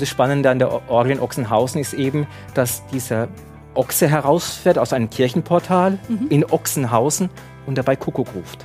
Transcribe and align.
Und 0.00 0.04
das 0.04 0.08
Spannende 0.08 0.48
an 0.48 0.58
der 0.58 0.88
Orgel 0.90 1.12
in 1.12 1.20
Ochsenhausen 1.20 1.78
ist 1.78 1.92
eben, 1.92 2.26
dass 2.54 2.86
dieser 2.86 3.28
Ochse 3.74 4.08
herausfährt 4.08 4.78
aus 4.78 4.94
einem 4.94 5.10
Kirchenportal 5.10 5.98
mhm. 6.08 6.28
in 6.30 6.44
Ochsenhausen 6.50 7.28
und 7.66 7.76
dabei 7.76 7.96
Kuckuck 7.96 8.28
ruft. 8.34 8.64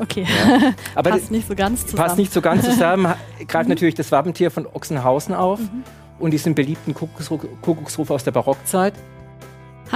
Okay, 0.00 0.26
ja. 0.26 0.72
aber 0.96 1.10
passt 1.10 1.30
nicht 1.30 1.46
so 1.46 1.54
ganz 1.54 1.86
zusammen. 1.86 2.04
Passt 2.04 2.18
nicht 2.18 2.32
so 2.32 2.40
ganz 2.40 2.64
zusammen, 2.64 3.06
greift 3.46 3.68
mhm. 3.68 3.74
natürlich 3.74 3.94
das 3.94 4.10
Wappentier 4.10 4.50
von 4.50 4.66
Ochsenhausen 4.66 5.32
auf 5.32 5.60
mhm. 5.60 5.84
und 6.18 6.32
diesen 6.32 6.56
beliebten 6.56 6.92
Kuckucksruf 6.92 8.10
aus 8.10 8.24
der 8.24 8.32
Barockzeit. 8.32 8.94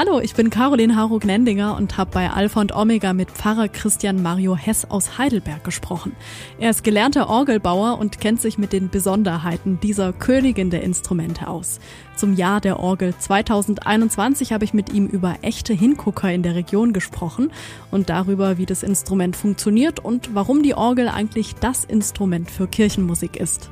Hallo, 0.00 0.20
ich 0.20 0.36
bin 0.36 0.48
Caroline 0.48 0.94
Harug-Nendinger 0.94 1.76
und 1.76 1.96
habe 1.96 2.12
bei 2.12 2.30
Alpha 2.30 2.60
und 2.60 2.72
Omega 2.72 3.12
mit 3.12 3.32
Pfarrer 3.32 3.66
Christian 3.66 4.22
Mario 4.22 4.54
Hess 4.54 4.84
aus 4.84 5.18
Heidelberg 5.18 5.64
gesprochen. 5.64 6.14
Er 6.60 6.70
ist 6.70 6.84
gelernter 6.84 7.28
Orgelbauer 7.28 7.98
und 7.98 8.20
kennt 8.20 8.40
sich 8.40 8.58
mit 8.58 8.72
den 8.72 8.90
Besonderheiten 8.90 9.80
dieser 9.80 10.12
Königin 10.12 10.70
der 10.70 10.84
Instrumente 10.84 11.48
aus. 11.48 11.80
Zum 12.14 12.34
Jahr 12.34 12.60
der 12.60 12.78
Orgel 12.78 13.12
2021 13.18 14.52
habe 14.52 14.64
ich 14.64 14.72
mit 14.72 14.92
ihm 14.92 15.08
über 15.08 15.34
echte 15.42 15.74
Hingucker 15.74 16.30
in 16.30 16.44
der 16.44 16.54
Region 16.54 16.92
gesprochen 16.92 17.50
und 17.90 18.08
darüber, 18.08 18.56
wie 18.56 18.66
das 18.66 18.84
Instrument 18.84 19.34
funktioniert 19.34 19.98
und 19.98 20.32
warum 20.32 20.62
die 20.62 20.74
Orgel 20.74 21.08
eigentlich 21.08 21.56
das 21.56 21.84
Instrument 21.84 22.52
für 22.52 22.68
Kirchenmusik 22.68 23.34
ist. 23.34 23.68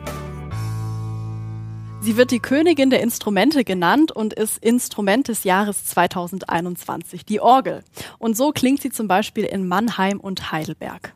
Sie 2.06 2.16
wird 2.16 2.30
die 2.30 2.38
Königin 2.38 2.88
der 2.88 3.01
Instrumente 3.01 3.65
genannt 3.65 4.12
und 4.12 4.33
ist 4.33 4.59
Instrument 4.59 5.27
des 5.27 5.42
Jahres 5.42 5.87
2021, 5.87 7.24
die 7.24 7.41
Orgel. 7.41 7.82
Und 8.20 8.37
so 8.37 8.52
klingt 8.52 8.80
sie 8.80 8.91
zum 8.91 9.09
Beispiel 9.09 9.42
in 9.42 9.66
Mannheim 9.66 10.20
und 10.20 10.52
Heidelberg. 10.52 11.15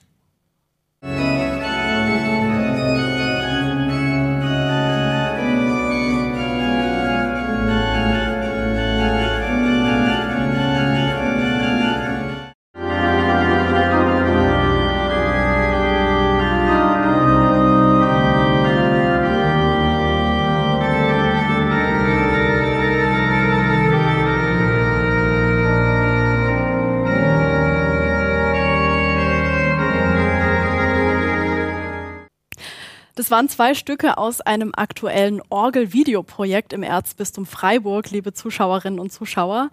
Das 33.31 33.37
waren 33.37 33.49
zwei 33.49 33.75
Stücke 33.75 34.19
aus 34.19 34.41
einem 34.41 34.73
aktuellen 34.75 35.41
Orgel-Videoprojekt 35.51 36.73
im 36.73 36.83
Erzbistum 36.83 37.47
Freiburg, 37.47 38.11
liebe 38.11 38.33
Zuschauerinnen 38.33 38.99
und 38.99 39.13
Zuschauer. 39.13 39.71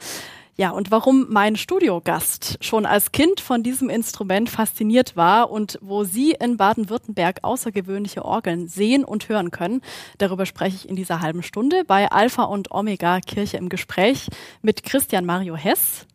Ja, 0.57 0.69
und 0.69 0.91
warum 0.91 1.25
mein 1.29 1.55
Studiogast 1.55 2.59
schon 2.61 2.85
als 2.85 3.11
Kind 3.11 3.39
von 3.39 3.63
diesem 3.63 3.89
Instrument 3.89 4.51
fasziniert 4.51 5.15
war 5.15 5.49
und 5.49 5.79
wo 5.81 6.03
Sie 6.03 6.33
in 6.39 6.57
Baden-Württemberg 6.57 7.39
außergewöhnliche 7.41 8.23
Orgeln 8.23 8.67
sehen 8.67 9.03
und 9.03 9.27
hören 9.27 9.49
können, 9.49 9.81
darüber 10.19 10.45
spreche 10.45 10.75
ich 10.75 10.87
in 10.87 10.95
dieser 10.95 11.21
halben 11.21 11.41
Stunde 11.41 11.83
bei 11.83 12.11
Alpha 12.11 12.43
und 12.43 12.69
Omega 12.69 13.21
Kirche 13.21 13.57
im 13.57 13.69
Gespräch 13.69 14.27
mit 14.61 14.83
Christian 14.83 15.25
Mario 15.25 15.55
Hess. 15.55 16.05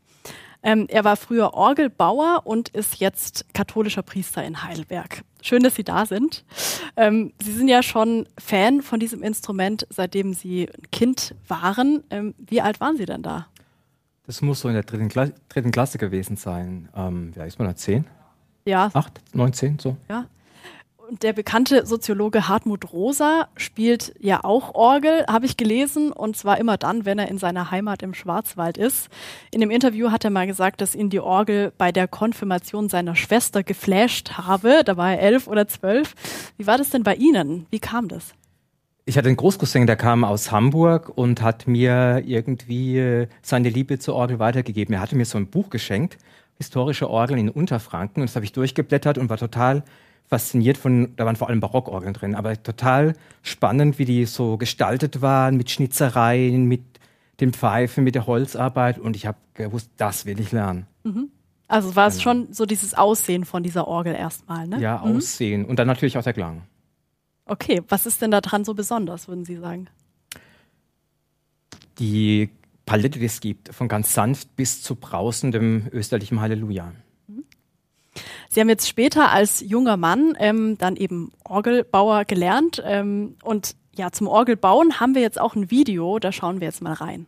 Ähm, 0.63 0.87
er 0.89 1.03
war 1.03 1.17
früher 1.17 1.55
Orgelbauer 1.55 2.43
und 2.45 2.69
ist 2.69 3.01
jetzt 3.01 3.53
katholischer 3.53 4.03
Priester 4.03 4.45
in 4.45 4.63
Heidelberg. 4.63 5.25
Schön, 5.43 5.63
dass 5.63 5.75
Sie 5.75 5.85
da 5.85 6.07
sind. 6.07 6.45
Ähm, 6.97 7.33
Sie 7.43 7.53
sind 7.53 7.69
ja 7.69 7.83
schon 7.83 8.27
Fan 8.39 8.81
von 8.81 9.01
diesem 9.01 9.23
Instrument, 9.23 9.87
seitdem 9.91 10.33
Sie 10.33 10.69
ein 10.69 10.91
Kind 10.91 11.35
waren. 11.49 12.03
Ähm, 12.11 12.35
wie 12.39 12.63
alt 12.63 12.81
waren 12.81 12.97
Sie 12.97 13.05
denn 13.05 13.23
da? 13.23 13.49
Das 14.25 14.41
muss 14.41 14.61
so 14.61 14.69
in 14.69 14.75
der 14.75 14.85
dritten, 14.85 15.09
Kla 15.09 15.31
dritten 15.49 15.73
Klasse 15.73 15.99
gewesen 15.99 16.37
sein. 16.37 16.89
Ähm, 16.97 17.33
ja, 17.37 17.45
ist 17.45 17.59
man 17.59 17.69
da? 17.69 17.75
Zehn? 17.75 18.07
Ja. 18.65 18.91
Acht, 18.95 19.21
neun, 19.35 19.53
zehn, 19.53 19.79
so. 19.79 19.97
Ja 20.09 20.27
der 21.21 21.33
bekannte 21.33 21.85
Soziologe 21.85 22.49
Hartmut 22.49 22.93
Rosa 22.93 23.49
spielt 23.57 24.15
ja 24.19 24.45
auch 24.45 24.75
Orgel, 24.75 25.25
habe 25.29 25.45
ich 25.45 25.57
gelesen, 25.57 26.11
und 26.13 26.37
zwar 26.37 26.59
immer 26.59 26.79
dann, 26.79 27.05
wenn 27.05 27.19
er 27.19 27.29
in 27.29 27.39
seiner 27.39 27.71
Heimat 27.71 28.03
im 28.03 28.15
Schwarzwald 28.15 28.79
ist. 28.79 29.09
In 29.51 29.61
dem 29.61 29.71
Interview 29.71 30.11
hat 30.11 30.25
er 30.25 30.31
mal 30.31 30.47
gesagt, 30.47 30.81
dass 30.81 30.95
ihn 30.95 31.11
die 31.11 31.21
Orgel 31.21 31.73
bei 31.77 31.93
der 31.93 32.09
Konfirmation 32.09 32.89
seiner 32.89 33.15
Schwester 33.15 33.63
geflasht 33.63 34.33
habe. 34.39 34.83
Da 34.85 34.97
war 34.97 35.13
er 35.13 35.21
elf 35.21 35.49
oder 35.49 35.69
zwölf. 35.69 36.15
Wie 36.57 36.67
war 36.67 36.79
das 36.79 36.91
denn 36.91 37.03
bei 37.03 37.15
Ihnen? 37.15 37.67
Wie 37.71 37.81
kam 37.81 38.09
das? 38.09 38.33
Ich 39.05 39.19
hatte 39.19 39.27
einen 39.27 39.37
Großcousin, 39.37 39.87
der 39.87 39.97
kam 39.97 40.25
aus 40.25 40.53
Hamburg 40.53 41.11
und 41.15 41.43
hat 41.43 41.67
mir 41.67 42.23
irgendwie 42.25 42.99
äh, 42.99 43.27
seine 43.43 43.69
Liebe 43.69 43.99
zur 43.99 44.15
Orgel 44.15 44.39
weitergegeben. 44.39 44.95
Er 44.95 45.01
hatte 45.01 45.17
mir 45.17 45.25
so 45.25 45.39
ein 45.39 45.49
Buch 45.49 45.71
geschenkt, 45.71 46.19
historische 46.57 47.11
Orgeln 47.11 47.41
in 47.41 47.49
Unterfranken, 47.51 48.23
und 48.23 48.29
das 48.29 48.37
habe 48.37 48.45
ich 48.45 48.53
durchgeblättert 48.53 49.19
und 49.19 49.29
war 49.29 49.39
total 49.39 49.83
fasziniert 50.33 50.79
von, 50.79 51.15
da 51.17 51.27
waren 51.27 51.37
vor 51.37 51.51
allem 51.51 51.61
Barockorgeln 51.61 52.15
drin, 52.15 52.35
aber 52.35 52.63
total 52.63 53.13
spannend, 53.43 53.99
wie 53.99 54.07
die 54.07 54.25
so 54.25 54.57
gestaltet 54.57 55.21
waren, 55.21 55.59
mit 55.59 55.71
Schnitzereien, 55.71 56.65
mit 56.65 56.81
den 57.41 57.53
Pfeifen, 57.53 58.03
mit 58.03 58.15
der 58.15 58.27
Holzarbeit 58.27 58.99
und 58.99 59.15
ich 59.15 59.27
habe 59.27 59.37
gewusst, 59.53 59.91
das 59.99 60.25
will 60.25 60.41
ich 60.41 60.51
lernen. 60.51 60.87
Mhm. 61.05 61.29
Also 61.69 61.97
war 61.97 62.07
es 62.07 62.15
genau. 62.15 62.23
schon 62.23 62.53
so 62.55 62.65
dieses 62.65 62.95
Aussehen 62.95 63.45
von 63.45 63.63
dieser 63.63 63.87
Orgel 63.87 64.15
erstmal, 64.15 64.67
ne? 64.67 64.81
Ja, 64.81 65.03
mhm. 65.05 65.19
Aussehen 65.19 65.67
und 65.67 65.79
dann 65.79 65.87
natürlich 65.87 66.17
auch 66.17 66.23
der 66.23 66.33
Klang. 66.33 66.63
Okay, 67.45 67.83
was 67.89 68.07
ist 68.07 68.23
denn 68.23 68.31
da 68.31 68.41
dran 68.41 68.65
so 68.65 68.73
besonders, 68.73 69.29
würden 69.29 69.45
Sie 69.45 69.57
sagen? 69.57 69.89
Die 71.99 72.49
Palette, 72.87 73.19
die 73.19 73.27
es 73.27 73.41
gibt, 73.41 73.75
von 73.75 73.87
ganz 73.87 74.15
sanft 74.15 74.57
bis 74.57 74.81
zu 74.81 74.95
brausendem 74.95 75.89
österlichem 75.93 76.41
Halleluja. 76.41 76.93
Sie 78.53 78.61
haben 78.61 78.69
jetzt 78.69 78.87
später 78.87 79.31
als 79.31 79.61
junger 79.61 79.97
Mann 79.97 80.37
ähm, 80.39 80.77
dann 80.77 80.97
eben 80.97 81.33
Orgelbauer 81.43 82.27
gelernt 82.27 82.83
ähm, 82.85 83.39
und 83.43 83.77
ja, 83.95 84.13
zum 84.13 84.29
Orgelbauen 84.29 85.01
haben 85.01 85.15
wir 85.15 85.23
jetzt 85.23 85.41
auch 85.41 85.55
ein 85.55 85.71
Video, 85.71 86.19
da 86.19 86.33
schauen 86.33 86.61
wir 86.61 86.67
jetzt 86.67 86.83
mal 86.83 86.93
rein. 86.93 87.27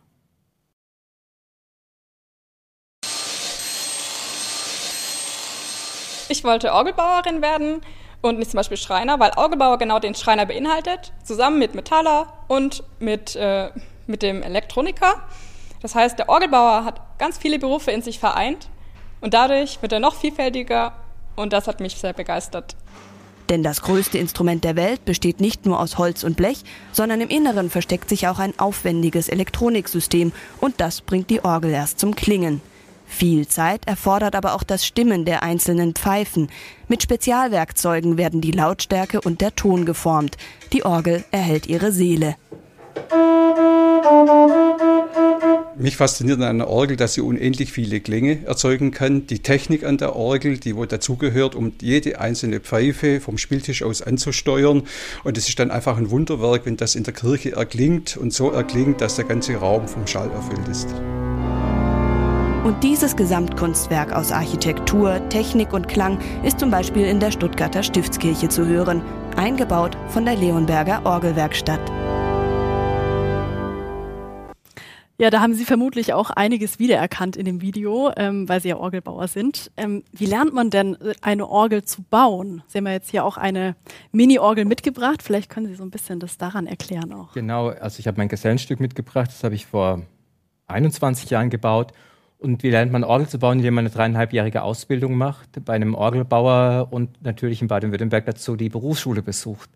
Ich 6.28 6.44
wollte 6.44 6.74
Orgelbauerin 6.74 7.40
werden 7.40 7.80
und 8.20 8.38
nicht 8.38 8.50
zum 8.50 8.58
Beispiel 8.58 8.76
Schreiner, 8.76 9.18
weil 9.18 9.30
Orgelbauer 9.34 9.78
genau 9.78 10.00
den 10.00 10.14
Schreiner 10.14 10.44
beinhaltet, 10.44 11.14
zusammen 11.24 11.58
mit 11.58 11.74
Metaller 11.74 12.34
und 12.48 12.84
mit, 12.98 13.34
äh, 13.34 13.70
mit 14.06 14.20
dem 14.20 14.42
Elektroniker. 14.42 15.22
Das 15.80 15.94
heißt, 15.94 16.18
der 16.18 16.28
Orgelbauer 16.28 16.84
hat 16.84 17.00
ganz 17.18 17.38
viele 17.38 17.58
Berufe 17.58 17.92
in 17.92 18.02
sich 18.02 18.18
vereint 18.18 18.68
und 19.22 19.32
dadurch 19.32 19.80
wird 19.80 19.92
er 19.92 20.00
noch 20.00 20.16
vielfältiger 20.16 20.92
und 21.36 21.52
das 21.52 21.66
hat 21.66 21.80
mich 21.80 21.96
sehr 21.96 22.12
begeistert. 22.12 22.76
Denn 23.48 23.62
das 23.62 23.82
größte 23.82 24.18
Instrument 24.18 24.64
der 24.64 24.76
Welt 24.76 25.04
besteht 25.04 25.40
nicht 25.40 25.66
nur 25.66 25.78
aus 25.78 25.98
Holz 25.98 26.24
und 26.24 26.36
Blech, 26.36 26.62
sondern 26.92 27.20
im 27.20 27.28
Inneren 27.28 27.68
versteckt 27.68 28.08
sich 28.08 28.26
auch 28.26 28.38
ein 28.38 28.58
aufwendiges 28.58 29.28
Elektroniksystem 29.28 30.32
und 30.60 30.80
das 30.80 31.02
bringt 31.02 31.28
die 31.30 31.44
Orgel 31.44 31.70
erst 31.70 31.98
zum 32.00 32.14
Klingen. 32.14 32.62
Viel 33.06 33.46
Zeit 33.46 33.86
erfordert 33.86 34.34
aber 34.34 34.54
auch 34.54 34.62
das 34.62 34.86
Stimmen 34.86 35.24
der 35.24 35.42
einzelnen 35.42 35.94
Pfeifen. 35.94 36.48
Mit 36.88 37.02
Spezialwerkzeugen 37.02 38.16
werden 38.16 38.40
die 38.40 38.50
Lautstärke 38.50 39.20
und 39.20 39.40
der 39.40 39.54
Ton 39.54 39.84
geformt. 39.84 40.36
Die 40.72 40.84
Orgel 40.84 41.22
erhält 41.30 41.66
ihre 41.66 41.92
Seele. 41.92 42.36
Mich 45.76 45.96
fasziniert 45.96 46.38
an 46.38 46.44
einer 46.44 46.68
Orgel, 46.68 46.96
dass 46.96 47.14
sie 47.14 47.20
unendlich 47.20 47.72
viele 47.72 47.98
Klänge 47.98 48.46
erzeugen 48.46 48.92
kann. 48.92 49.26
Die 49.26 49.40
Technik 49.40 49.84
an 49.84 49.98
der 49.98 50.14
Orgel, 50.14 50.58
die 50.58 50.76
wohl 50.76 50.86
dazugehört, 50.86 51.56
um 51.56 51.72
jede 51.80 52.20
einzelne 52.20 52.60
Pfeife 52.60 53.20
vom 53.20 53.38
Spieltisch 53.38 53.82
aus 53.82 54.00
anzusteuern. 54.00 54.84
Und 55.24 55.36
es 55.36 55.48
ist 55.48 55.58
dann 55.58 55.72
einfach 55.72 55.96
ein 55.96 56.10
Wunderwerk, 56.10 56.64
wenn 56.64 56.76
das 56.76 56.94
in 56.94 57.02
der 57.02 57.12
Kirche 57.12 57.52
erklingt 57.56 58.16
und 58.16 58.32
so 58.32 58.50
erklingt, 58.50 59.00
dass 59.00 59.16
der 59.16 59.24
ganze 59.24 59.56
Raum 59.56 59.88
vom 59.88 60.06
Schall 60.06 60.30
erfüllt 60.30 60.68
ist. 60.68 60.88
Und 62.62 62.82
dieses 62.82 63.16
Gesamtkunstwerk 63.16 64.12
aus 64.12 64.30
Architektur, 64.30 65.28
Technik 65.28 65.72
und 65.72 65.88
Klang 65.88 66.18
ist 66.44 66.60
zum 66.60 66.70
Beispiel 66.70 67.04
in 67.04 67.18
der 67.18 67.32
Stuttgarter 67.32 67.82
Stiftskirche 67.82 68.48
zu 68.48 68.64
hören, 68.66 69.02
eingebaut 69.36 69.96
von 70.08 70.24
der 70.24 70.36
Leonberger 70.36 71.02
Orgelwerkstatt. 71.04 71.80
Ja, 75.16 75.30
da 75.30 75.40
haben 75.40 75.54
Sie 75.54 75.64
vermutlich 75.64 76.12
auch 76.12 76.30
einiges 76.30 76.80
wiedererkannt 76.80 77.36
in 77.36 77.44
dem 77.44 77.60
Video, 77.60 78.10
ähm, 78.16 78.48
weil 78.48 78.60
Sie 78.60 78.70
ja 78.70 78.76
Orgelbauer 78.76 79.28
sind. 79.28 79.70
Ähm, 79.76 80.02
wie 80.10 80.26
lernt 80.26 80.52
man 80.52 80.70
denn 80.70 81.00
äh, 81.00 81.14
eine 81.22 81.48
Orgel 81.48 81.84
zu 81.84 82.02
bauen? 82.02 82.64
Sie 82.66 82.78
haben 82.78 82.86
ja 82.86 82.94
jetzt 82.94 83.10
hier 83.10 83.24
auch 83.24 83.36
eine 83.36 83.76
Mini-Orgel 84.10 84.64
mitgebracht. 84.64 85.22
Vielleicht 85.22 85.50
können 85.50 85.66
Sie 85.68 85.74
so 85.74 85.84
ein 85.84 85.90
bisschen 85.90 86.18
das 86.18 86.36
daran 86.36 86.66
erklären 86.66 87.12
auch. 87.12 87.32
Genau, 87.32 87.68
also 87.68 88.00
ich 88.00 88.08
habe 88.08 88.18
mein 88.18 88.28
Gesellenstück 88.28 88.80
mitgebracht. 88.80 89.28
Das 89.28 89.44
habe 89.44 89.54
ich 89.54 89.66
vor 89.66 90.02
21 90.66 91.30
Jahren 91.30 91.48
gebaut. 91.48 91.92
Und 92.38 92.64
wie 92.64 92.70
lernt 92.70 92.90
man 92.90 93.04
Orgel 93.04 93.28
zu 93.28 93.38
bauen, 93.38 93.58
indem 93.58 93.74
man 93.74 93.86
eine 93.86 93.94
dreieinhalbjährige 93.94 94.62
Ausbildung 94.62 95.16
macht 95.16 95.64
bei 95.64 95.74
einem 95.74 95.94
Orgelbauer 95.94 96.88
und 96.90 97.22
natürlich 97.22 97.62
in 97.62 97.68
Baden-Württemberg 97.68 98.26
dazu 98.26 98.56
die 98.56 98.68
Berufsschule 98.68 99.22
besucht. 99.22 99.70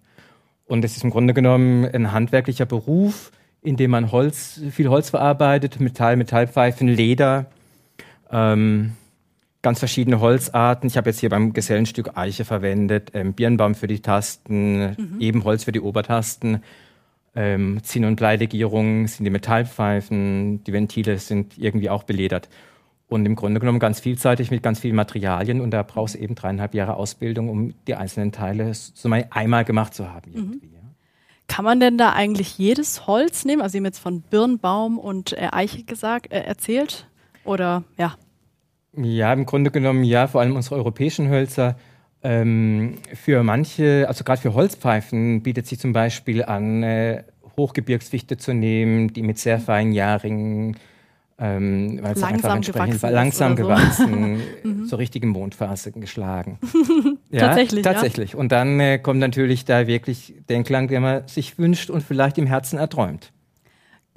Und 0.66 0.84
es 0.84 0.96
ist 0.96 1.04
im 1.04 1.10
Grunde 1.10 1.32
genommen 1.32 1.86
ein 1.86 2.12
handwerklicher 2.12 2.66
Beruf, 2.66 3.30
in 3.68 3.76
dem 3.76 3.90
man 3.90 4.10
Holz, 4.12 4.62
viel 4.70 4.88
Holz 4.88 5.10
verarbeitet, 5.10 5.78
Metall, 5.78 6.16
Metallpfeifen, 6.16 6.88
Leder, 6.88 7.50
ähm, 8.32 8.92
ganz 9.60 9.78
verschiedene 9.78 10.20
Holzarten. 10.20 10.88
Ich 10.88 10.96
habe 10.96 11.10
jetzt 11.10 11.20
hier 11.20 11.28
beim 11.28 11.52
Gesellenstück 11.52 12.16
Eiche 12.16 12.46
verwendet, 12.46 13.10
ähm, 13.12 13.34
Birnbaum 13.34 13.74
für 13.74 13.86
die 13.86 14.00
Tasten, 14.00 14.96
mhm. 14.96 15.16
Ebenholz 15.20 15.64
für 15.64 15.72
die 15.72 15.82
Obertasten, 15.82 16.62
ähm, 17.36 17.82
Zinn- 17.82 18.06
und 18.06 18.16
Bleilegierungen 18.16 19.06
sind 19.06 19.24
die 19.24 19.30
Metallpfeifen, 19.30 20.64
die 20.64 20.72
Ventile 20.72 21.18
sind 21.18 21.58
irgendwie 21.58 21.90
auch 21.90 22.04
beledert. 22.04 22.48
Und 23.06 23.26
im 23.26 23.36
Grunde 23.36 23.60
genommen 23.60 23.80
ganz 23.80 24.00
vielseitig 24.00 24.50
mit 24.50 24.62
ganz 24.62 24.80
vielen 24.80 24.96
Materialien 24.96 25.60
und 25.60 25.72
da 25.72 25.82
brauchst 25.82 26.14
du 26.14 26.20
eben 26.20 26.34
dreieinhalb 26.34 26.72
Jahre 26.72 26.96
Ausbildung, 26.96 27.50
um 27.50 27.74
die 27.86 27.96
einzelnen 27.96 28.32
Teile 28.32 28.72
so 28.72 29.10
mal 29.10 29.26
einmal 29.28 29.66
gemacht 29.66 29.92
zu 29.92 30.10
haben. 30.10 30.32
Mhm. 30.32 30.60
Kann 31.48 31.64
man 31.64 31.80
denn 31.80 31.98
da 31.98 32.12
eigentlich 32.12 32.58
jedes 32.58 33.06
Holz 33.06 33.44
nehmen? 33.44 33.62
Also 33.62 33.72
Sie 33.72 33.78
haben 33.78 33.86
jetzt 33.86 33.98
von 33.98 34.20
Birnbaum 34.20 34.98
und 34.98 35.32
äh, 35.32 35.48
Eiche 35.50 35.82
gesagt, 35.82 36.30
äh, 36.30 36.40
erzählt? 36.40 37.08
Oder 37.44 37.82
ja? 37.96 38.14
Ja, 38.92 39.32
im 39.32 39.46
Grunde 39.46 39.70
genommen 39.70 40.04
ja, 40.04 40.26
vor 40.26 40.40
allem 40.40 40.56
unsere 40.56 40.76
europäischen 40.76 41.28
Hölzer. 41.28 41.76
Ähm, 42.22 42.98
für 43.14 43.42
manche, 43.42 44.06
also 44.08 44.24
gerade 44.24 44.40
für 44.40 44.54
Holzpfeifen, 44.54 45.42
bietet 45.42 45.66
sich 45.66 45.78
zum 45.78 45.92
Beispiel 45.92 46.44
an, 46.44 46.82
äh, 46.82 47.24
Hochgebirgsfichte 47.56 48.36
zu 48.36 48.54
nehmen, 48.54 49.12
die 49.12 49.22
mit 49.22 49.38
sehr 49.38 49.58
feinen 49.58 49.92
Jahrringen 49.92 50.76
ähm, 51.40 52.00
weil 52.02 52.14
es 52.14 52.22
einfach 52.22 52.56
entsprechend 52.56 53.00
war 53.02 53.12
langsam 53.12 53.54
gewachsen, 53.54 54.40
mhm. 54.64 54.86
zur 54.86 54.98
richtigen 54.98 55.28
Mondphase 55.28 55.92
geschlagen. 55.92 56.58
ja, 57.30 57.46
tatsächlich. 57.46 57.82
Tatsächlich. 57.82 58.32
Ja. 58.32 58.38
Und 58.38 58.50
dann 58.50 58.80
äh, 58.80 58.98
kommt 58.98 59.20
natürlich 59.20 59.64
da 59.64 59.86
wirklich 59.86 60.34
den 60.48 60.64
Klang, 60.64 60.88
den 60.88 61.02
man 61.02 61.28
sich 61.28 61.58
wünscht 61.58 61.90
und 61.90 62.02
vielleicht 62.02 62.38
im 62.38 62.46
Herzen 62.46 62.78
erträumt. 62.78 63.32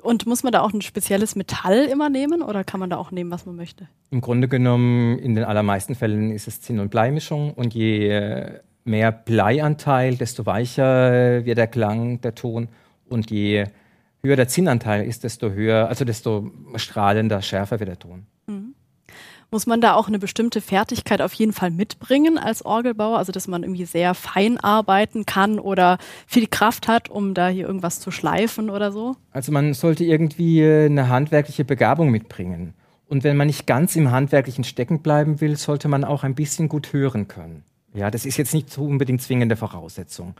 Und 0.02 0.26
muss 0.26 0.42
man 0.42 0.52
da 0.52 0.62
auch 0.62 0.74
ein 0.74 0.82
spezielles 0.82 1.36
Metall 1.36 1.86
immer 1.86 2.10
nehmen 2.10 2.42
oder 2.42 2.64
kann 2.64 2.80
man 2.80 2.90
da 2.90 2.98
auch 2.98 3.12
nehmen, 3.12 3.30
was 3.30 3.46
man 3.46 3.56
möchte? 3.56 3.88
Im 4.10 4.22
Grunde 4.22 4.48
genommen, 4.48 5.20
in 5.20 5.36
den 5.36 5.44
allermeisten 5.44 5.94
Fällen 5.94 6.32
ist 6.32 6.48
es 6.48 6.60
Zinn- 6.62 6.80
und 6.80 6.90
Bleimischung 6.90 7.54
und 7.54 7.76
je 7.76 8.10
äh, 8.10 8.60
mehr 8.84 9.12
Bleianteil, 9.12 10.16
desto 10.16 10.48
weicher 10.48 11.46
wird 11.46 11.60
der 11.60 11.68
Klang, 11.68 12.20
der 12.22 12.34
Ton 12.34 12.68
und 13.10 13.30
je 13.30 13.68
höher 14.24 14.36
der 14.36 14.48
Zinnanteil 14.48 15.06
ist, 15.06 15.24
desto 15.24 15.52
höher, 15.52 15.88
also 15.88 16.06
desto 16.06 16.52
strahlender, 16.76 17.42
schärfer 17.42 17.80
wird 17.80 17.90
der 17.90 18.00
Ton. 18.00 18.26
Mhm. 18.48 18.76
Muss 19.54 19.68
man 19.68 19.82
da 19.82 19.96
auch 19.96 20.08
eine 20.08 20.18
bestimmte 20.18 20.62
Fertigkeit 20.62 21.22
auf 21.22 21.34
jeden 21.34 21.52
Fall 21.52 21.72
mitbringen 21.72 22.38
als 22.38 22.64
Orgelbauer? 22.64 23.18
Also, 23.18 23.34
dass 23.34 23.50
man 23.50 23.64
irgendwie 23.64 23.84
sehr 23.84 24.14
fein 24.14 24.58
arbeiten 24.58 25.26
kann 25.26 25.60
oder 25.60 25.98
viel 26.26 26.48
Kraft 26.48 26.88
hat, 26.88 27.10
um 27.10 27.34
da 27.34 27.50
hier 27.50 27.68
irgendwas 27.68 28.00
zu 28.00 28.12
schleifen 28.12 28.70
oder 28.70 28.94
so? 28.94 29.18
Also, 29.32 29.52
man 29.52 29.74
sollte 29.74 30.06
irgendwie 30.06 30.64
eine 30.64 31.10
handwerkliche 31.10 31.66
Begabung 31.66 32.12
mitbringen. 32.12 32.76
Und 33.10 33.26
wenn 33.26 33.36
man 33.36 33.48
nicht 33.48 33.68
ganz 33.68 33.98
im 33.98 34.10
Handwerklichen 34.10 34.64
stecken 34.64 35.02
bleiben 35.02 35.42
will, 35.42 35.58
sollte 35.58 35.90
man 35.90 36.06
auch 36.06 36.24
ein 36.24 36.34
bisschen 36.34 36.70
gut 36.70 36.94
hören 36.94 37.28
können. 37.28 37.66
Ja, 37.94 38.10
das 38.10 38.26
ist 38.26 38.38
jetzt 38.38 38.54
nicht 38.54 38.70
so 38.70 38.86
unbedingt 38.86 39.22
zwingende 39.22 39.58
Voraussetzung. 39.58 40.36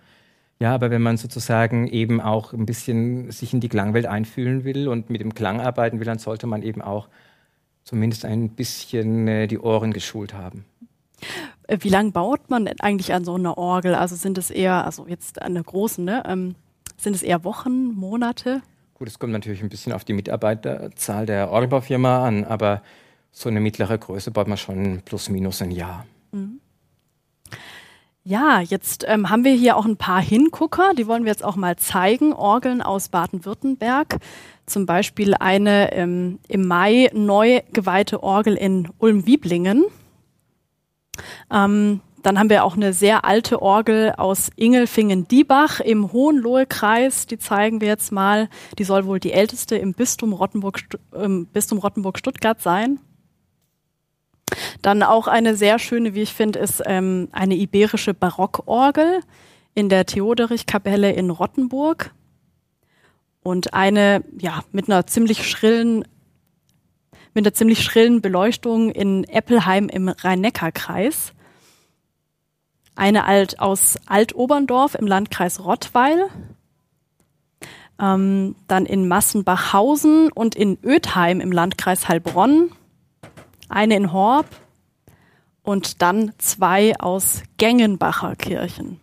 Ja, 0.62 0.76
aber 0.76 0.92
wenn 0.92 1.02
man 1.02 1.18
sozusagen 1.18 1.88
eben 1.88 2.22
auch 2.22 2.54
ein 2.54 2.68
bisschen 2.68 3.32
sich 3.32 3.52
in 3.52 3.62
die 3.62 3.68
Klangwelt 3.68 4.06
einfühlen 4.06 4.64
will 4.64 4.90
und 4.90 5.10
mit 5.10 5.20
dem 5.20 5.34
Klang 5.34 5.60
arbeiten 5.60 5.98
will, 5.98 6.06
dann 6.06 6.20
sollte 6.20 6.46
man 6.46 6.62
eben 6.62 6.84
auch 6.84 7.10
zumindest 7.84 8.26
ein 8.26 8.50
bisschen 8.50 9.28
äh, 9.28 9.48
die 9.48 9.58
Ohren 9.58 9.92
geschult 9.92 10.36
haben. 10.36 10.66
Äh, 11.68 11.80
wie 11.82 11.90
lange 11.90 12.12
baut 12.12 12.52
man 12.52 12.68
eigentlich 12.80 13.12
an 13.12 13.26
so 13.26 13.34
einer 13.34 13.58
Orgel? 13.58 13.96
Also 13.96 14.16
sind 14.16 14.38
es 14.38 14.52
eher, 14.52 14.86
also 14.86 15.08
jetzt 15.08 15.42
an 15.42 15.56
der 15.56 15.64
großen, 15.64 16.06
ne? 16.06 16.22
Ähm, 16.28 16.54
sind 16.96 17.16
es 17.16 17.24
eher 17.24 17.44
Wochen, 17.44 17.96
Monate? 17.96 18.62
Gut, 18.94 19.08
es 19.08 19.18
kommt 19.18 19.34
natürlich 19.34 19.64
ein 19.64 19.70
bisschen 19.70 19.94
auf 19.94 20.06
die 20.06 20.14
Mitarbeiterzahl 20.14 21.26
der 21.26 21.50
Orgelbaufirma 21.50 22.24
an, 22.24 22.44
aber 22.44 22.84
so 23.32 23.50
eine 23.50 23.62
mittlere 23.62 23.98
Größe 23.98 24.30
baut 24.30 24.48
man 24.48 24.60
schon 24.60 25.02
plus 25.06 25.28
minus 25.28 25.64
ein 25.64 25.72
Jahr. 25.72 26.06
Mhm. 26.32 26.61
Ja, 28.24 28.60
jetzt 28.62 29.04
ähm, 29.08 29.32
haben 29.32 29.44
wir 29.44 29.54
hier 29.54 29.76
auch 29.76 29.86
ein 29.86 29.98
paar 29.98 30.22
Hingucker, 30.22 30.94
die 30.96 31.08
wollen 31.08 31.24
wir 31.24 31.32
jetzt 31.32 31.44
auch 31.44 31.56
mal 31.56 31.78
zeigen. 31.78 32.34
Orgeln 32.34 32.84
aus 32.84 33.10
Baden-Württemberg. 33.10 34.18
Zum 34.68 34.86
Beispiel 34.86 35.34
eine 35.34 35.92
ähm, 35.94 36.38
im 36.48 36.68
Mai 36.68 37.10
neu 37.14 37.62
geweihte 37.74 38.22
Orgel 38.22 38.56
in 38.56 38.90
Ulm-Wieblingen. 39.00 39.86
Ähm, 41.52 42.02
dann 42.22 42.38
haben 42.38 42.52
wir 42.52 42.64
auch 42.64 42.76
eine 42.76 42.94
sehr 42.94 43.26
alte 43.26 43.60
Orgel 43.60 44.14
aus 44.16 44.52
Ingelfingen-Diebach 44.56 45.80
im 45.80 46.12
Hohenlohe-Kreis. 46.14 47.26
Die 47.26 47.40
zeigen 47.40 47.82
wir 47.82 47.88
jetzt 47.88 48.12
mal. 48.12 48.50
Die 48.78 48.84
soll 48.84 49.08
wohl 49.08 49.20
die 49.20 49.34
älteste 49.34 49.78
im 49.78 49.94
Bistum 49.94 50.34
Rottenburg-Stuttgart 50.34 51.84
Rottenburg 51.84 52.62
sein. 52.62 53.00
Dann 54.82 55.04
auch 55.04 55.28
eine 55.28 55.56
sehr 55.56 55.80
schöne, 55.80 56.14
wie 56.14 56.22
ich 56.22 56.34
finde, 56.34 56.60
ist 56.60 56.82
ähm, 56.86 57.30
eine 57.32 57.56
iberische 57.56 58.14
Barockorgel 58.14 59.22
in 59.74 59.90
der 59.90 60.06
Theoderich-Kapelle 60.06 61.12
in 61.12 61.30
Rottenburg. 61.30 62.12
Und 63.44 63.74
eine, 63.74 64.24
ja, 64.38 64.64
mit 64.72 64.88
einer 64.88 65.08
ziemlich 65.08 65.50
schrillen, 65.50 66.06
mit 67.34 67.46
einer 67.46 67.54
ziemlich 67.54 67.84
schrillen 67.84 68.22
Beleuchtung 68.22 68.92
in 68.92 69.24
Eppelheim 69.24 69.90
im 69.90 70.10
Rhein-Neckar-Kreis. 70.10 71.34
Eine 72.96 73.26
alt 73.26 73.60
aus 73.60 73.96
Altoberndorf 74.06 74.96
im 74.96 75.08
Landkreis 75.08 75.64
Rottweil. 75.64 76.28
Ähm, 78.00 78.56
dann 78.68 78.86
in 78.86 79.08
Massenbachhausen 79.08 80.32
und 80.32 80.56
in 80.56 80.78
Ötheim 80.84 81.40
im 81.40 81.52
Landkreis 81.52 82.10
Heilbronn 82.10 82.72
eine 83.72 83.96
in 83.96 84.12
Horb 84.12 84.48
und 85.64 86.02
dann 86.02 86.34
zwei 86.38 86.94
aus 87.00 87.44
Gengenbacher 87.58 88.36
Kirchen. 88.36 89.00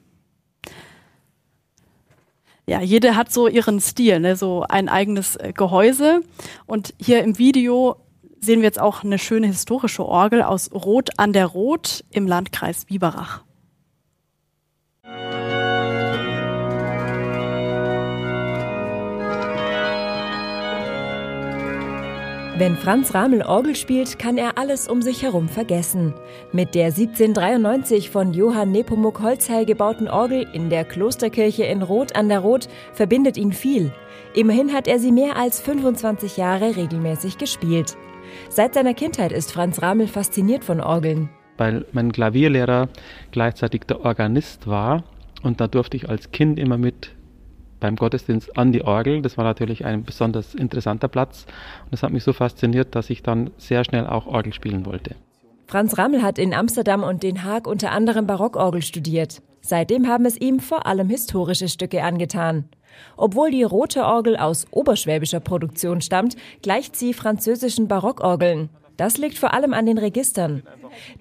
Ja, 2.67 2.83
jede 2.83 3.17
hat 3.17 3.33
so 3.33 3.49
ihren 3.49 3.81
Stil, 3.81 4.21
ne? 4.21 4.37
so 4.37 4.65
ein 4.69 4.91
eigenes 4.91 5.37
äh, 5.37 5.55
Gehäuse. 5.55 6.21
Und 6.67 6.93
hier 7.01 7.23
im 7.23 7.39
Video 7.39 7.97
sehen 8.41 8.61
wir 8.61 8.67
jetzt 8.67 8.81
auch 8.81 9.03
eine 9.03 9.19
schöne 9.19 9.47
historische 9.47 10.05
Orgel 10.05 10.43
aus 10.43 10.71
Rot 10.73 11.19
an 11.19 11.33
der 11.33 11.47
Rot 11.47 12.05
im 12.11 12.27
Landkreis 12.27 12.85
Biberach. 12.85 13.43
Wenn 22.59 22.75
Franz 22.75 23.15
Ramel 23.15 23.43
Orgel 23.43 23.77
spielt, 23.77 24.19
kann 24.19 24.37
er 24.37 24.59
alles 24.59 24.89
um 24.89 25.01
sich 25.01 25.23
herum 25.23 25.49
vergessen. 25.49 26.13
Mit 26.51 26.75
der 26.75 26.87
1793 26.87 28.11
von 28.11 28.35
Johann 28.35 28.73
Nepomuk 28.73 29.23
Holzheil 29.23 29.65
gebauten 29.65 30.09
Orgel 30.09 30.45
in 30.53 30.69
der 30.69 30.85
Klosterkirche 30.85 31.63
in 31.63 31.83
Roth 31.83 32.17
an 32.17 32.29
der 32.29 32.41
Roth 32.41 32.69
verbindet 32.95 33.37
ihn 33.37 33.53
viel. 33.53 33.93
Immerhin 34.35 34.73
hat 34.73 34.89
er 34.89 34.99
sie 34.99 35.13
mehr 35.13 35.37
als 35.37 35.61
25 35.61 36.37
Jahre 36.37 36.75
regelmäßig 36.75 37.39
gespielt. 37.39 37.97
Seit 38.49 38.75
seiner 38.75 38.95
Kindheit 38.95 39.31
ist 39.31 39.53
Franz 39.53 39.81
Ramel 39.81 40.09
fasziniert 40.09 40.65
von 40.65 40.81
Orgeln. 40.81 41.29
Weil 41.59 41.87
mein 41.93 42.11
Klavierlehrer 42.11 42.89
gleichzeitig 43.31 43.83
der 43.83 44.05
Organist 44.05 44.67
war 44.67 45.05
und 45.45 45.61
da 45.61 45.69
durfte 45.69 45.97
ich 45.97 46.09
als 46.09 46.33
Kind 46.33 46.59
immer 46.59 46.77
mit 46.77 47.13
beim 47.81 47.97
Gottesdienst 47.97 48.57
an 48.57 48.73
die 48.73 48.83
Orgel. 48.83 49.23
Das 49.23 49.37
war 49.37 49.45
natürlich 49.45 49.85
ein 49.85 50.05
besonders 50.05 50.55
interessanter 50.55 51.09
Platz 51.09 51.47
und 51.85 51.93
das 51.93 52.03
hat 52.03 52.13
mich 52.13 52.25
so 52.25 52.33
fasziniert, 52.33 52.95
dass 52.95 53.11
ich 53.11 53.23
dann 53.23 53.51
sehr 53.59 53.85
schnell 53.85 54.07
auch 54.07 54.27
Orgel 54.27 54.53
spielen 54.53 54.87
wollte. 54.87 55.15
Franz 55.67 55.99
Rammel 55.99 56.23
hat 56.23 56.39
in 56.39 56.55
Amsterdam 56.55 57.03
und 57.03 57.23
Den 57.23 57.45
Haag 57.45 57.67
unter 57.67 57.93
anderem 57.93 58.27
Barockorgel 58.27 58.81
studiert. 58.81 59.43
Seitdem 59.61 60.09
haben 60.09 60.25
es 60.25 60.41
ihm 60.41 60.61
vor 60.61 60.87
allem 60.87 61.11
historische 61.11 61.69
Stücke 61.69 62.03
angetan. 62.03 62.65
Obwohl 63.17 63.51
die 63.51 63.65
rote 63.65 64.05
Orgel 64.05 64.37
aus 64.37 64.67
oberschwäbischer 64.71 65.41
Produktion 65.41 66.01
stammt, 66.01 66.37
gleicht 66.63 66.97
sie 66.97 67.13
französischen 67.13 67.87
Barockorgeln. 67.87 68.71
Das 68.97 69.19
liegt 69.19 69.39
vor 69.39 69.53
allem 69.55 69.75
an 69.75 69.87
den 69.87 69.99
Registern. 69.99 70.63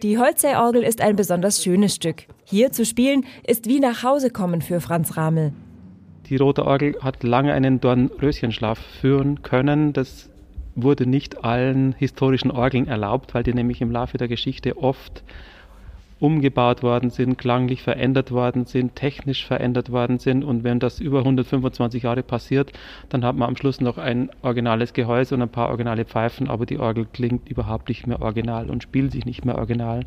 Die 0.01 0.17
Holzei-Orgel 0.17 0.81
ist 0.81 1.01
ein 1.01 1.15
besonders 1.15 1.61
schönes 1.61 1.93
Stück. 1.93 2.23
Hier 2.43 2.71
zu 2.71 2.85
spielen 2.85 3.25
ist 3.45 3.67
wie 3.67 3.79
nach 3.79 4.01
Hause 4.01 4.29
kommen 4.29 4.61
für 4.61 4.81
Franz 4.81 5.17
Ramel. 5.17 5.53
Die 6.29 6.35
Rote 6.35 6.65
Orgel 6.65 6.97
hat 7.01 7.23
lange 7.23 7.53
einen 7.53 7.79
Dornröschenschlaf 7.79 8.77
führen 8.77 9.43
können. 9.43 9.93
Das 9.93 10.29
wurde 10.75 11.07
nicht 11.07 11.45
allen 11.45 11.95
historischen 11.97 12.51
Orgeln 12.51 12.85
erlaubt, 12.85 13.33
weil 13.33 13.43
die 13.43 13.53
nämlich 13.53 13.81
im 13.81 13.91
Laufe 13.91 14.17
der 14.17 14.27
Geschichte 14.27 14.77
oft 14.77 15.23
umgebaut 16.19 16.83
worden 16.83 17.11
sind, 17.11 17.37
klanglich 17.37 17.81
verändert 17.81 18.31
worden 18.31 18.65
sind, 18.65 18.95
technisch 18.95 19.45
verändert 19.45 19.89
worden 19.89 20.19
sind. 20.19 20.43
Und 20.43 20.65
wenn 20.65 20.79
das 20.79 20.99
über 20.99 21.19
125 21.19 22.03
Jahre 22.03 22.23
passiert, 22.23 22.73
dann 23.07 23.23
hat 23.23 23.37
man 23.37 23.47
am 23.47 23.55
Schluss 23.55 23.79
noch 23.79 23.97
ein 23.97 24.29
originales 24.41 24.91
Gehäuse 24.91 25.33
und 25.33 25.43
ein 25.43 25.49
paar 25.49 25.69
originale 25.69 26.03
Pfeifen, 26.03 26.49
aber 26.49 26.65
die 26.65 26.79
Orgel 26.79 27.05
klingt 27.05 27.47
überhaupt 27.47 27.87
nicht 27.87 28.05
mehr 28.05 28.21
original 28.21 28.69
und 28.69 28.83
spielt 28.83 29.13
sich 29.13 29.25
nicht 29.25 29.45
mehr 29.45 29.55
original. 29.55 30.01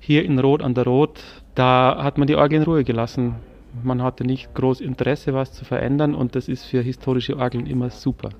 Hier 0.00 0.24
in 0.24 0.40
Rot 0.40 0.60
an 0.62 0.74
der 0.74 0.84
Rot, 0.84 1.22
da 1.54 2.02
hat 2.02 2.18
man 2.18 2.26
die 2.26 2.34
Orgel 2.34 2.58
in 2.58 2.64
Ruhe 2.64 2.82
gelassen 2.82 3.36
Man 3.82 4.02
hatte 4.02 4.24
nicht 4.24 4.54
groß 4.54 4.80
Interesse, 4.80 5.34
was 5.34 5.52
zu 5.52 5.64
verändern 5.64 6.14
und 6.14 6.34
das 6.34 6.48
ist 6.48 6.64
für 6.64 6.82
historische 6.82 7.36
Orgeln 7.36 7.66
immer 7.66 7.90
super. 7.90 8.30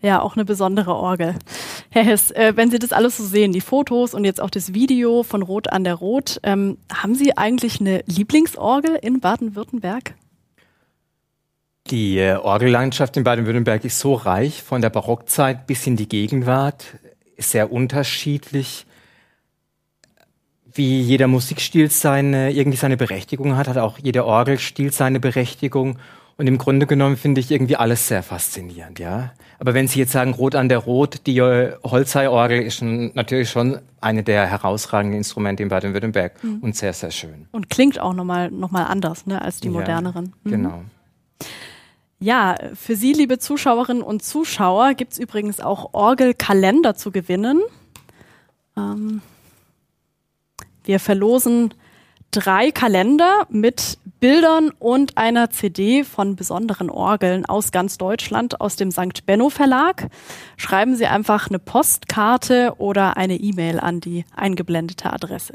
Ja, 0.00 0.20
auch 0.20 0.36
eine 0.36 0.44
besondere 0.44 0.94
Orgel. 0.94 1.34
Herr 1.90 2.04
Hess, 2.04 2.30
äh, 2.32 2.52
wenn 2.56 2.70
Sie 2.70 2.78
das 2.78 2.92
alles 2.92 3.16
so 3.16 3.24
sehen, 3.24 3.52
die 3.52 3.60
Fotos 3.60 4.14
und 4.14 4.24
jetzt 4.24 4.40
auch 4.40 4.50
das 4.50 4.74
Video 4.74 5.22
von 5.22 5.42
Rot 5.42 5.72
an 5.72 5.84
der 5.84 5.94
Rot, 5.94 6.40
ähm, 6.42 6.78
haben 6.92 7.14
Sie 7.14 7.36
eigentlich 7.36 7.80
eine 7.80 8.02
Lieblingsorgel 8.06 8.98
in 9.00 9.20
Baden-Württemberg? 9.20 10.14
Die 11.88 12.18
äh, 12.18 12.36
Orgellandschaft 12.36 13.16
in 13.16 13.24
Baden-Württemberg 13.24 13.84
ist 13.84 13.98
so 13.98 14.14
reich, 14.14 14.62
von 14.62 14.80
der 14.80 14.90
Barockzeit 14.90 15.66
bis 15.66 15.86
in 15.86 15.96
die 15.96 16.08
Gegenwart, 16.08 16.98
sehr 17.38 17.72
unterschiedlich. 17.72 18.86
Wie 20.74 21.00
jeder 21.00 21.28
Musikstil 21.28 21.90
seine, 21.90 22.52
irgendwie 22.52 22.78
seine 22.78 22.96
Berechtigung 22.96 23.56
hat, 23.56 23.68
hat 23.68 23.78
auch 23.78 23.98
jeder 23.98 24.24
Orgelstil 24.24 24.92
seine 24.92 25.20
Berechtigung. 25.20 25.98
Und 26.38 26.46
im 26.46 26.58
Grunde 26.58 26.86
genommen 26.86 27.16
finde 27.16 27.40
ich 27.40 27.50
irgendwie 27.50 27.76
alles 27.76 28.08
sehr 28.08 28.22
faszinierend, 28.22 28.98
ja. 28.98 29.32
Aber 29.58 29.74
wenn 29.74 29.86
Sie 29.86 29.98
jetzt 29.98 30.12
sagen, 30.12 30.32
Rot 30.32 30.54
an 30.54 30.68
der 30.68 30.78
Rot, 30.78 31.26
die 31.26 31.38
äh, 31.38 31.74
Holzei-Orgel 31.84 32.62
ist 32.62 32.76
schon, 32.76 33.12
natürlich 33.14 33.50
schon 33.50 33.78
eine 34.00 34.22
der 34.22 34.46
herausragenden 34.46 35.18
Instrumente 35.18 35.62
in 35.62 35.68
Baden-Württemberg 35.68 36.42
mhm. 36.42 36.58
und 36.60 36.74
sehr, 36.74 36.92
sehr 36.94 37.10
schön. 37.10 37.46
Und 37.52 37.70
klingt 37.70 38.00
auch 38.00 38.14
nochmal 38.14 38.50
noch 38.50 38.70
mal 38.70 38.84
anders, 38.84 39.26
ne, 39.26 39.40
als 39.40 39.60
die 39.60 39.68
ja, 39.68 39.74
moderneren. 39.74 40.32
Mhm. 40.42 40.50
Genau. 40.50 40.82
Ja, 42.18 42.56
für 42.74 42.96
Sie, 42.96 43.12
liebe 43.12 43.38
Zuschauerinnen 43.38 44.02
und 44.02 44.22
Zuschauer, 44.22 44.94
gibt 44.94 45.12
es 45.12 45.18
übrigens 45.18 45.60
auch 45.60 45.92
Orgelkalender 45.92 46.94
zu 46.94 47.10
gewinnen. 47.10 47.60
Ähm, 48.76 49.22
wir 50.84 51.00
verlosen 51.00 51.74
drei 52.30 52.70
Kalender 52.70 53.46
mit 53.50 53.98
Bildern 54.18 54.70
und 54.78 55.18
einer 55.18 55.50
CD 55.50 56.04
von 56.04 56.36
besonderen 56.36 56.90
Orgeln 56.90 57.44
aus 57.44 57.72
ganz 57.72 57.98
Deutschland 57.98 58.60
aus 58.60 58.76
dem 58.76 58.90
St. 58.90 59.26
Benno 59.26 59.50
Verlag. 59.50 60.08
Schreiben 60.56 60.96
Sie 60.96 61.06
einfach 61.06 61.48
eine 61.48 61.58
Postkarte 61.58 62.74
oder 62.78 63.16
eine 63.16 63.36
E-Mail 63.36 63.80
an 63.80 64.00
die 64.00 64.24
eingeblendete 64.34 65.12
Adresse. 65.12 65.54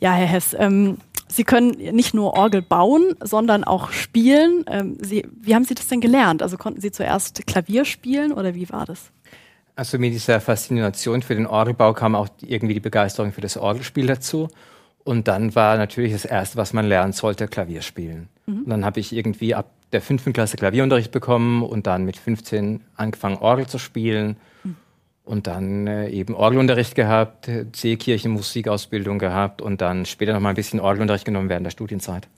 Ja, 0.00 0.12
Herr 0.12 0.26
Hess, 0.26 0.56
ähm, 0.58 0.98
Sie 1.28 1.44
können 1.44 1.70
nicht 1.94 2.12
nur 2.12 2.34
Orgel 2.34 2.60
bauen, 2.60 3.14
sondern 3.22 3.62
auch 3.62 3.92
spielen. 3.92 4.64
Ähm, 4.66 4.96
Sie, 5.00 5.28
wie 5.40 5.54
haben 5.54 5.64
Sie 5.64 5.74
das 5.74 5.86
denn 5.86 6.00
gelernt? 6.00 6.42
Also 6.42 6.56
konnten 6.56 6.80
Sie 6.80 6.90
zuerst 6.90 7.46
Klavier 7.46 7.84
spielen 7.84 8.32
oder 8.32 8.54
wie 8.54 8.68
war 8.70 8.84
das? 8.84 9.12
Also 9.76 9.98
mit 9.98 10.12
dieser 10.12 10.40
Faszination 10.40 11.22
für 11.22 11.34
den 11.34 11.46
Orgelbau 11.46 11.92
kam 11.92 12.14
auch 12.14 12.28
irgendwie 12.40 12.74
die 12.74 12.80
Begeisterung 12.80 13.32
für 13.32 13.40
das 13.40 13.56
Orgelspiel 13.56 14.06
dazu. 14.06 14.48
Und 15.04 15.28
dann 15.28 15.54
war 15.54 15.76
natürlich 15.76 16.12
das 16.12 16.24
Erste, 16.24 16.56
was 16.56 16.72
man 16.72 16.86
lernen 16.86 17.12
sollte, 17.12 17.48
Klavier 17.48 17.82
spielen. 17.82 18.28
Mhm. 18.46 18.58
Und 18.58 18.68
dann 18.68 18.84
habe 18.84 19.00
ich 19.00 19.12
irgendwie 19.14 19.54
ab 19.54 19.70
der 19.92 20.00
fünften 20.02 20.32
Klasse 20.32 20.56
Klavierunterricht 20.56 21.10
bekommen 21.10 21.62
und 21.62 21.86
dann 21.86 22.04
mit 22.04 22.16
15 22.16 22.80
angefangen, 22.96 23.38
Orgel 23.38 23.66
zu 23.66 23.78
spielen. 23.78 24.36
Mhm. 24.62 24.76
Und 25.24 25.46
dann 25.46 25.86
äh, 25.86 26.08
eben 26.10 26.34
Orgelunterricht 26.34 26.94
gehabt, 26.94 27.48
C-Kirchen 27.72 28.32
Musikausbildung 28.32 29.18
gehabt 29.18 29.62
und 29.62 29.80
dann 29.80 30.06
später 30.06 30.32
noch 30.32 30.40
mal 30.40 30.50
ein 30.50 30.54
bisschen 30.54 30.80
Orgelunterricht 30.80 31.24
genommen 31.24 31.48
während 31.48 31.66
der 31.66 31.70
Studienzeit. 31.70 32.28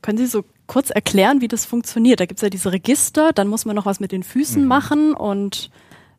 Können 0.00 0.18
Sie 0.18 0.26
so 0.26 0.44
kurz 0.66 0.90
erklären, 0.90 1.40
wie 1.40 1.48
das 1.48 1.66
funktioniert? 1.66 2.20
Da 2.20 2.26
gibt 2.26 2.38
es 2.38 2.42
ja 2.42 2.48
diese 2.48 2.72
Register, 2.72 3.32
dann 3.32 3.48
muss 3.48 3.66
man 3.66 3.76
noch 3.76 3.86
was 3.86 4.00
mit 4.00 4.12
den 4.12 4.22
Füßen 4.22 4.62
mhm. 4.62 4.68
machen 4.68 5.14
und 5.14 5.70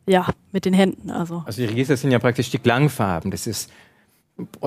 ja, 0.08 0.26
mit 0.52 0.64
den 0.64 0.74
Händen. 0.74 1.10
Also. 1.10 1.42
also 1.46 1.60
die 1.62 1.68
Register 1.68 1.96
sind 1.96 2.10
ja 2.10 2.18
praktisch 2.18 2.50
die 2.50 2.58
Klangfarben. 2.58 3.30
Das 3.30 3.46
ist 3.46 3.70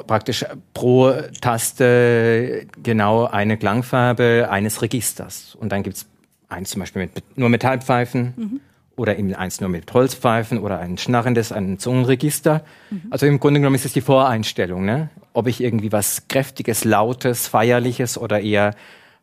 praktisch 0.07 0.45
pro 0.73 1.13
Taste 1.39 2.67
genau 2.81 3.25
eine 3.25 3.57
Klangfarbe 3.57 4.47
eines 4.49 4.81
Registers. 4.81 5.55
Und 5.55 5.71
dann 5.71 5.83
gibt 5.83 5.97
es 5.97 6.05
eins 6.49 6.71
zum 6.71 6.81
Beispiel 6.81 7.03
mit 7.03 7.37
nur 7.37 7.49
Metallpfeifen 7.49 8.33
mhm. 8.35 8.61
oder 8.97 9.17
eben 9.17 9.33
eins 9.33 9.61
nur 9.61 9.69
mit 9.69 9.91
Holzpfeifen 9.93 10.59
oder 10.59 10.79
ein 10.79 10.97
schnarrendes, 10.97 11.51
ein 11.51 11.79
Zungenregister. 11.79 12.65
Mhm. 12.89 13.01
Also 13.09 13.25
im 13.25 13.39
Grunde 13.39 13.61
genommen 13.61 13.75
ist 13.75 13.85
es 13.85 13.93
die 13.93 14.01
Voreinstellung, 14.01 14.83
ne? 14.83 15.09
ob 15.33 15.47
ich 15.47 15.61
irgendwie 15.61 15.91
was 15.91 16.27
Kräftiges, 16.27 16.83
Lautes, 16.83 17.47
Feierliches 17.47 18.17
oder 18.17 18.41
eher 18.41 18.75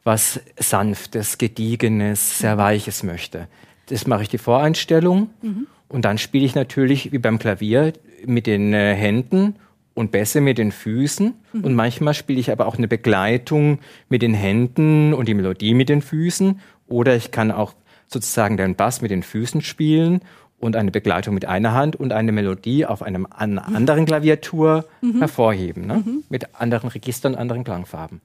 was 0.04 0.40
Sanftes, 0.58 1.36
Gediegenes, 1.36 2.38
sehr 2.38 2.56
Weiches 2.56 3.02
möchte. 3.02 3.48
Das 3.90 4.06
mache 4.06 4.22
ich 4.22 4.28
die 4.28 4.38
Voreinstellung. 4.38 5.30
Mhm. 5.42 5.66
Und 5.88 6.04
dann 6.04 6.18
spiele 6.18 6.44
ich 6.44 6.54
natürlich 6.54 7.12
wie 7.12 7.18
beim 7.18 7.38
Klavier 7.38 7.92
mit 8.26 8.46
den 8.46 8.74
äh, 8.74 8.94
Händen 8.94 9.56
und 9.94 10.12
Bässe 10.12 10.40
mit 10.40 10.58
den 10.58 10.70
Füßen. 10.70 11.34
Mhm. 11.52 11.64
Und 11.64 11.74
manchmal 11.74 12.14
spiele 12.14 12.38
ich 12.38 12.52
aber 12.52 12.66
auch 12.66 12.76
eine 12.76 12.88
Begleitung 12.88 13.78
mit 14.08 14.22
den 14.22 14.34
Händen 14.34 15.14
und 15.14 15.28
die 15.28 15.34
Melodie 15.34 15.74
mit 15.74 15.88
den 15.88 16.02
Füßen. 16.02 16.60
Oder 16.86 17.16
ich 17.16 17.30
kann 17.30 17.50
auch 17.50 17.74
sozusagen 18.06 18.56
den 18.56 18.74
Bass 18.74 19.02
mit 19.02 19.10
den 19.10 19.22
Füßen 19.22 19.60
spielen 19.60 20.20
und 20.60 20.76
eine 20.76 20.90
Begleitung 20.90 21.34
mit 21.34 21.46
einer 21.46 21.72
Hand 21.72 21.96
und 21.96 22.12
eine 22.12 22.32
Melodie 22.32 22.86
auf 22.86 23.02
einem, 23.02 23.26
einer 23.26 23.66
anderen 23.66 24.06
Klaviatur 24.06 24.86
mhm. 25.00 25.18
hervorheben. 25.18 25.86
Ne? 25.86 26.02
Mhm. 26.04 26.24
Mit 26.28 26.54
anderen 26.54 26.90
Registern, 26.90 27.34
anderen 27.34 27.64
Klangfarben. 27.64 28.20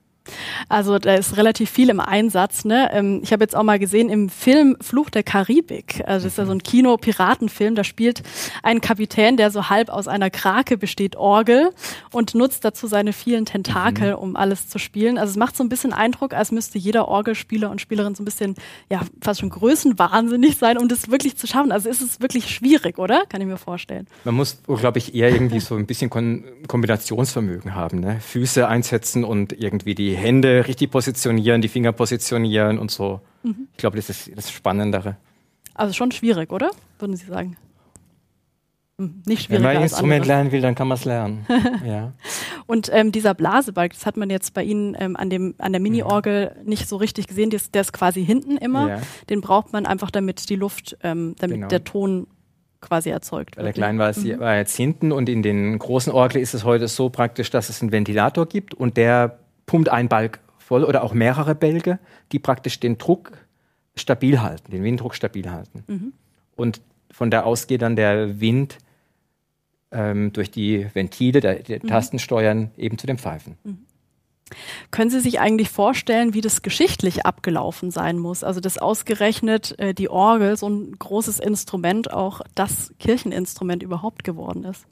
Also 0.70 1.00
da 1.00 1.16
ist 1.16 1.38
relativ 1.38 1.70
viel 1.70 1.90
im 1.90 2.00
Einsatz. 2.00 2.66
Ne? 2.66 2.90
Ähm, 2.94 3.22
ich 3.24 3.32
habe 3.34 3.44
jetzt 3.44 3.56
auch 3.56 3.64
mal 3.64 3.80
gesehen 3.80 4.10
im 4.10 4.30
Film 4.30 4.78
Fluch 4.82 5.10
der 5.10 5.24
Karibik, 5.24 6.04
also 6.06 6.26
das 6.26 6.34
ist 6.34 6.38
ja 6.38 6.46
so 6.46 6.52
ein 6.52 6.64
Kino-Piratenfilm, 6.64 7.76
da 7.76 7.84
spielt 7.84 8.24
ein 8.62 8.82
Kapitän, 8.82 9.38
der 9.38 9.52
so 9.52 9.70
halb 9.70 9.90
aus 9.90 10.08
einer 10.08 10.30
Krake 10.30 10.78
besteht, 10.78 11.16
Orgel 11.16 11.72
und 12.12 12.36
nutzt 12.36 12.66
dazu 12.66 12.88
seine 12.88 13.14
vielen 13.14 13.46
Tentakel, 13.46 14.12
mhm. 14.14 14.20
um 14.20 14.36
alles 14.36 14.68
zu 14.68 14.80
spielen. 14.80 15.18
Also 15.18 15.32
es 15.32 15.38
macht 15.38 15.56
so 15.58 15.64
ein 15.64 15.70
bisschen 15.70 15.94
Eindruck, 15.94 16.34
als 16.34 16.52
müsste 16.52 16.78
jeder 16.78 17.08
Orgelspieler 17.08 17.70
und 17.70 17.82
Spielerin 17.82 18.16
so 18.16 18.24
ein 18.24 18.26
bisschen, 18.26 18.56
ja, 18.90 19.02
fast 19.22 19.42
schon 19.42 19.50
größenwahnsinnig 19.50 20.58
sein, 20.58 20.78
um 20.78 20.88
das 20.88 21.10
wirklich 21.10 21.38
zu 21.38 21.48
schaffen. 21.48 21.72
Also 21.72 21.90
ist 21.90 22.02
es 22.02 22.22
wirklich 22.22 22.50
schwierig, 22.50 22.98
oder? 22.98 23.26
Kann 23.28 23.42
ich 23.42 23.48
mir 23.48 23.58
vorstellen. 23.58 24.08
Man 24.24 24.36
muss, 24.36 24.62
glaube 24.68 24.98
ich, 24.98 25.16
eher 25.16 25.30
irgendwie 25.30 25.60
so 25.60 25.76
ein 25.76 25.86
bisschen 25.86 26.10
Kon 26.10 26.44
Kombinationsvermögen 26.68 27.76
haben. 27.76 28.00
Ne? 28.00 28.20
Füße 28.20 28.68
einsetzen 28.68 29.24
und 29.24 29.54
irgendwie 29.54 29.96
die 29.96 30.13
Hände 30.16 30.68
richtig 30.68 30.92
positionieren, 30.92 31.62
die 31.62 31.68
Finger 31.68 31.92
positionieren 31.92 32.80
und 32.80 32.92
so. 32.92 33.22
Mhm. 33.44 33.68
Ich 33.72 33.78
glaube, 33.78 33.98
das 33.98 34.10
ist 34.10 34.32
das 34.36 34.52
Spannendere. 34.52 35.18
Also 35.74 35.94
schon 35.94 36.12
schwierig, 36.12 36.52
oder? 36.52 36.72
Würden 37.00 37.16
Sie 37.16 37.26
sagen? 37.26 37.58
Hm, 39.00 39.24
nicht 39.26 39.46
schwierig. 39.46 39.64
Wenn 39.64 39.64
man 39.64 39.78
ein 39.78 39.84
Instrument 39.84 40.26
lernen 40.26 40.52
will, 40.52 40.62
dann 40.62 40.76
kann 40.76 40.88
man 40.88 40.98
es 40.98 41.06
lernen. 41.06 41.46
ja. 41.86 42.14
Und 42.68 42.90
ähm, 42.94 43.12
dieser 43.12 43.34
Blasebalg, 43.34 43.94
das 43.94 44.06
hat 44.06 44.18
man 44.18 44.30
jetzt 44.30 44.54
bei 44.54 44.64
Ihnen 44.64 44.96
ähm, 45.00 45.16
an, 45.16 45.30
dem, 45.30 45.56
an 45.58 45.74
der 45.74 45.82
Mini-Orgel 45.82 46.56
mhm. 46.62 46.70
nicht 46.70 46.88
so 46.88 46.98
richtig 46.98 47.28
gesehen. 47.28 47.50
Der 47.50 47.58
ist, 47.58 47.74
der 47.74 47.82
ist 47.82 47.92
quasi 47.92 48.24
hinten 48.24 48.58
immer. 48.58 48.90
Ja. 48.90 49.02
Den 49.30 49.42
braucht 49.42 49.74
man 49.74 49.86
einfach, 49.86 50.12
damit 50.12 50.50
die 50.50 50.56
Luft, 50.56 50.96
ähm, 51.02 51.36
damit 51.40 51.56
genau. 51.56 51.68
der 51.70 51.84
Ton 51.84 52.28
quasi 52.82 53.10
erzeugt 53.10 53.56
wird. 53.56 53.58
Bei 53.58 53.64
der 53.64 53.74
kleinen 53.74 53.98
war 53.98 54.10
es 54.10 54.18
mhm. 54.18 54.40
war 54.40 54.58
jetzt 54.58 54.76
hinten 54.76 55.12
und 55.12 55.30
in 55.30 55.42
den 55.42 55.80
großen 55.80 56.12
Orgeln 56.12 56.44
ist 56.44 56.54
es 56.54 56.64
heute 56.64 56.88
so 56.88 57.10
praktisch, 57.10 57.50
dass 57.50 57.70
es 57.70 57.82
einen 57.82 57.92
Ventilator 57.92 58.46
gibt 58.46 58.74
und 58.74 58.98
der 58.98 59.40
pumpt 59.66 59.90
ein 59.90 60.10
Balg 60.10 60.40
voll 60.58 60.84
oder 60.84 61.04
auch 61.04 61.14
mehrere 61.14 61.56
Bälge, 61.56 62.00
die 62.32 62.40
praktisch 62.40 62.80
den 62.80 62.98
Druck 62.98 63.32
stabil 63.96 64.42
halten, 64.42 64.72
den 64.72 64.84
Winddruck 64.84 65.16
stabil 65.16 65.50
halten. 65.50 65.84
Mhm. 65.88 66.14
Und 66.56 66.82
von 67.12 67.30
da 67.30 67.44
aus 67.44 67.68
geht 67.68 67.82
dann 67.82 67.96
der 67.96 68.40
Wind 68.40 68.78
ähm, 69.92 70.34
durch 70.34 70.50
die 70.50 70.88
Ventile 70.94 71.40
der, 71.40 71.56
der 71.62 71.80
mhm. 71.84 71.88
Tasten 71.88 72.20
steuern 72.20 72.72
eben 72.78 72.98
zu 72.98 73.08
den 73.08 73.18
Pfeifen. 73.18 73.58
Mhm. 73.64 73.86
Können 74.92 75.10
Sie 75.10 75.20
sich 75.20 75.40
eigentlich 75.40 75.70
vorstellen, 75.70 76.34
wie 76.34 76.42
das 76.42 76.62
geschichtlich 76.62 77.26
abgelaufen 77.26 77.92
sein 77.92 78.20
muss? 78.20 78.44
Also, 78.44 78.60
dass 78.60 78.78
ausgerechnet 78.78 79.78
äh, 79.80 79.94
die 79.94 80.10
Orgel, 80.10 80.58
so 80.58 80.68
ein 80.68 80.92
großes 80.98 81.40
Instrument, 81.40 82.12
auch 82.12 82.42
das 82.54 82.94
Kircheninstrument 83.00 83.82
überhaupt 83.82 84.24
geworden 84.24 84.64
ist? 84.64 84.86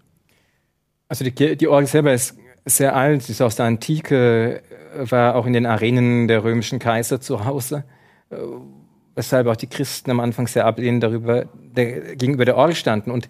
Also, 1.07 1.25
die, 1.25 1.57
die 1.57 1.67
Orgel 1.67 1.87
selber 1.87 2.13
ist 2.13 2.37
sehr 2.65 2.95
alt, 2.95 3.27
ist 3.29 3.41
aus 3.41 3.55
der 3.55 3.65
Antike, 3.65 4.61
war 4.95 5.35
auch 5.35 5.45
in 5.45 5.53
den 5.53 5.65
Arenen 5.65 6.27
der 6.27 6.43
römischen 6.43 6.79
Kaiser 6.79 7.21
zu 7.21 7.45
Hause, 7.45 7.83
äh, 8.29 8.35
weshalb 9.15 9.47
auch 9.47 9.55
die 9.55 9.67
Christen 9.67 10.11
am 10.11 10.19
Anfang 10.19 10.47
sehr 10.47 10.65
ablehnend 10.65 11.03
darüber, 11.03 11.45
der, 11.53 12.15
gegenüber 12.15 12.45
der 12.45 12.57
Orgel 12.57 12.75
standen. 12.75 13.11
Und 13.11 13.27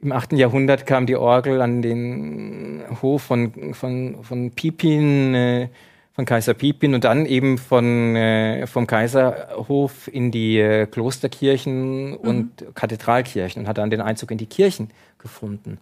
im 0.00 0.12
8. 0.12 0.32
Jahrhundert 0.32 0.86
kam 0.86 1.06
die 1.06 1.16
Orgel 1.16 1.60
an 1.60 1.80
den 1.80 2.82
Hof 3.00 3.22
von, 3.22 3.74
von, 3.74 4.22
von 4.22 4.50
Pipin, 4.50 5.34
äh, 5.34 5.68
von 6.12 6.26
Kaiser 6.26 6.54
Pipin 6.54 6.94
und 6.94 7.04
dann 7.04 7.24
eben 7.24 7.56
von, 7.56 8.16
äh, 8.16 8.66
vom 8.66 8.86
Kaiserhof 8.86 10.08
in 10.12 10.30
die 10.30 10.58
äh, 10.58 10.86
Klosterkirchen 10.86 12.10
mhm. 12.10 12.16
und 12.16 12.64
Kathedralkirchen 12.74 13.62
und 13.62 13.68
hat 13.68 13.78
dann 13.78 13.90
den 13.90 14.02
Einzug 14.02 14.30
in 14.30 14.38
die 14.38 14.46
Kirchen 14.46 14.90
gefunden. 15.18 15.78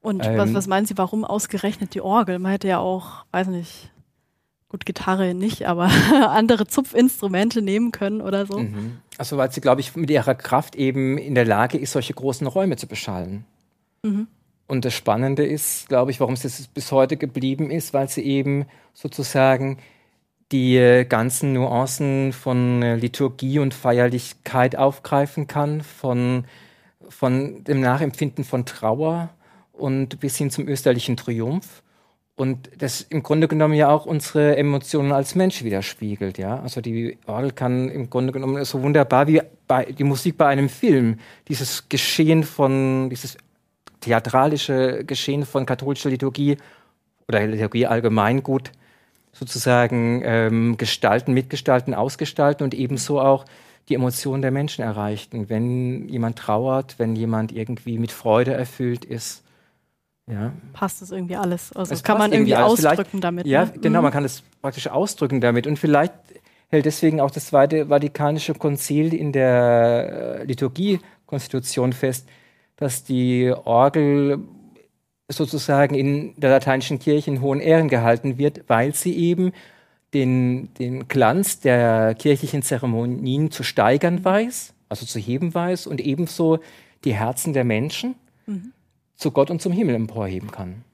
Und 0.00 0.24
ähm, 0.24 0.38
was, 0.38 0.54
was 0.54 0.66
meinen 0.66 0.86
Sie, 0.86 0.96
warum 0.96 1.24
ausgerechnet 1.24 1.94
die 1.94 2.00
Orgel? 2.00 2.38
Man 2.38 2.52
hätte 2.52 2.68
ja 2.68 2.78
auch, 2.78 3.24
weiß 3.32 3.48
nicht, 3.48 3.90
gut, 4.68 4.84
Gitarre 4.86 5.34
nicht, 5.34 5.66
aber 5.66 5.90
andere 6.30 6.66
Zupfinstrumente 6.66 7.62
nehmen 7.62 7.92
können 7.92 8.20
oder 8.20 8.46
so. 8.46 8.58
Mhm. 8.58 8.98
Also 9.16 9.36
weil 9.36 9.50
sie, 9.50 9.60
glaube 9.60 9.80
ich, 9.80 9.96
mit 9.96 10.10
ihrer 10.10 10.34
Kraft 10.34 10.76
eben 10.76 11.18
in 11.18 11.34
der 11.34 11.44
Lage 11.44 11.78
ist, 11.78 11.92
solche 11.92 12.14
großen 12.14 12.46
Räume 12.46 12.76
zu 12.76 12.86
beschallen. 12.86 13.44
Mhm. 14.02 14.28
Und 14.66 14.84
das 14.84 14.94
Spannende 14.94 15.46
ist, 15.46 15.88
glaube 15.88 16.10
ich, 16.10 16.20
warum 16.20 16.34
es 16.34 16.68
bis 16.68 16.92
heute 16.92 17.16
geblieben 17.16 17.70
ist, 17.70 17.94
weil 17.94 18.08
sie 18.08 18.22
eben 18.22 18.66
sozusagen 18.92 19.78
die 20.52 20.76
äh, 20.76 21.04
ganzen 21.04 21.54
Nuancen 21.54 22.32
von 22.32 22.82
äh, 22.82 22.96
Liturgie 22.96 23.58
und 23.58 23.74
Feierlichkeit 23.74 24.76
aufgreifen 24.76 25.46
kann, 25.46 25.82
von, 25.82 26.44
von 27.08 27.64
dem 27.64 27.80
Nachempfinden 27.80 28.44
von 28.44 28.66
Trauer 28.66 29.30
und 29.78 30.20
bis 30.20 30.36
hin 30.36 30.50
zum 30.50 30.68
österlichen 30.68 31.16
Triumph. 31.16 31.82
Und 32.36 32.70
das 32.78 33.00
im 33.00 33.24
Grunde 33.24 33.48
genommen 33.48 33.74
ja 33.74 33.88
auch 33.88 34.06
unsere 34.06 34.56
Emotionen 34.56 35.10
als 35.10 35.34
Mensch 35.34 35.64
widerspiegelt, 35.64 36.38
ja. 36.38 36.60
Also 36.60 36.80
die 36.80 37.18
Orgel 37.26 37.50
kann 37.50 37.88
im 37.88 38.10
Grunde 38.10 38.32
genommen 38.32 38.64
so 38.64 38.80
wunderbar 38.82 39.26
wie 39.26 39.42
bei, 39.66 39.86
die 39.86 40.04
Musik 40.04 40.38
bei 40.38 40.46
einem 40.46 40.68
Film, 40.68 41.18
dieses 41.48 41.88
Geschehen 41.88 42.44
von, 42.44 43.10
dieses 43.10 43.36
theatralische 44.00 45.04
Geschehen 45.04 45.44
von 45.44 45.66
katholischer 45.66 46.10
Liturgie 46.10 46.58
oder 47.26 47.44
Liturgie 47.44 47.86
allgemein 47.86 48.44
gut 48.44 48.70
sozusagen 49.32 50.22
ähm, 50.24 50.76
gestalten, 50.76 51.32
mitgestalten, 51.32 51.94
ausgestalten 51.94 52.64
und 52.64 52.74
ebenso 52.74 53.20
auch 53.20 53.44
die 53.88 53.94
Emotionen 53.94 54.42
der 54.42 54.50
Menschen 54.50 54.82
erreichen. 54.82 55.48
Wenn 55.48 56.08
jemand 56.08 56.38
trauert, 56.38 56.98
wenn 56.98 57.16
jemand 57.16 57.52
irgendwie 57.52 57.98
mit 57.98 58.12
Freude 58.12 58.52
erfüllt 58.52 59.04
ist, 59.04 59.42
ja. 60.30 60.52
Passt 60.72 61.02
das 61.02 61.10
irgendwie 61.10 61.36
alles? 61.36 61.72
Also 61.72 61.90
das 61.90 62.02
kann 62.02 62.18
man 62.18 62.32
irgendwie 62.32 62.56
ausdrücken 62.56 63.20
damit. 63.20 63.46
Ja, 63.46 63.64
ne? 63.64 63.72
genau, 63.80 64.00
mhm. 64.00 64.04
man 64.04 64.12
kann 64.12 64.22
das 64.22 64.42
praktisch 64.60 64.88
ausdrücken 64.88 65.40
damit. 65.40 65.66
Und 65.66 65.78
vielleicht 65.78 66.12
hält 66.68 66.84
deswegen 66.84 67.20
auch 67.20 67.30
das 67.30 67.46
Zweite 67.46 67.86
Vatikanische 67.86 68.54
Konzil 68.54 69.14
in 69.14 69.32
der 69.32 70.40
äh, 70.40 70.44
Liturgiekonstitution 70.44 71.92
fest, 71.92 72.28
dass 72.76 73.04
die 73.04 73.52
Orgel 73.64 74.38
sozusagen 75.28 75.94
in 75.94 76.34
der 76.36 76.50
lateinischen 76.50 76.98
Kirche 76.98 77.30
in 77.30 77.40
hohen 77.40 77.60
Ehren 77.60 77.88
gehalten 77.88 78.38
wird, 78.38 78.64
weil 78.68 78.94
sie 78.94 79.16
eben 79.16 79.52
den, 80.14 80.72
den 80.74 81.08
Glanz 81.08 81.60
der 81.60 82.14
kirchlichen 82.14 82.62
Zeremonien 82.62 83.50
zu 83.50 83.62
steigern 83.62 84.24
weiß, 84.24 84.72
also 84.88 85.04
zu 85.04 85.18
heben 85.18 85.54
weiß 85.54 85.86
und 85.86 86.00
ebenso 86.00 86.60
die 87.04 87.14
Herzen 87.14 87.52
der 87.52 87.64
Menschen 87.64 88.14
mhm. 88.46 88.72
Zu 89.18 89.32
Gott 89.32 89.50
und 89.50 89.60
zum 89.60 89.72
Himmel 89.72 89.96
emporheben 89.96 90.50
kann. 90.50 90.84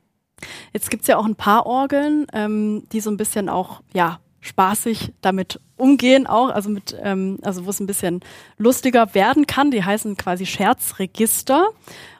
Jetzt 0.72 0.90
gibt 0.90 1.02
es 1.02 1.08
ja 1.08 1.16
auch 1.16 1.26
ein 1.26 1.36
paar 1.36 1.66
Orgeln, 1.66 2.26
ähm, 2.32 2.84
die 2.90 3.00
so 3.00 3.10
ein 3.10 3.16
bisschen 3.16 3.48
auch, 3.48 3.82
ja, 3.92 4.18
spaßig 4.40 5.12
damit 5.22 5.58
umgehen 5.76 6.26
auch, 6.26 6.50
also 6.50 6.68
mit, 6.68 6.94
ähm, 7.02 7.38
also 7.42 7.64
wo 7.64 7.70
es 7.70 7.80
ein 7.80 7.86
bisschen 7.86 8.20
lustiger 8.58 9.14
werden 9.14 9.46
kann. 9.46 9.70
Die 9.70 9.84
heißen 9.84 10.16
quasi 10.16 10.44
Scherzregister 10.44 11.68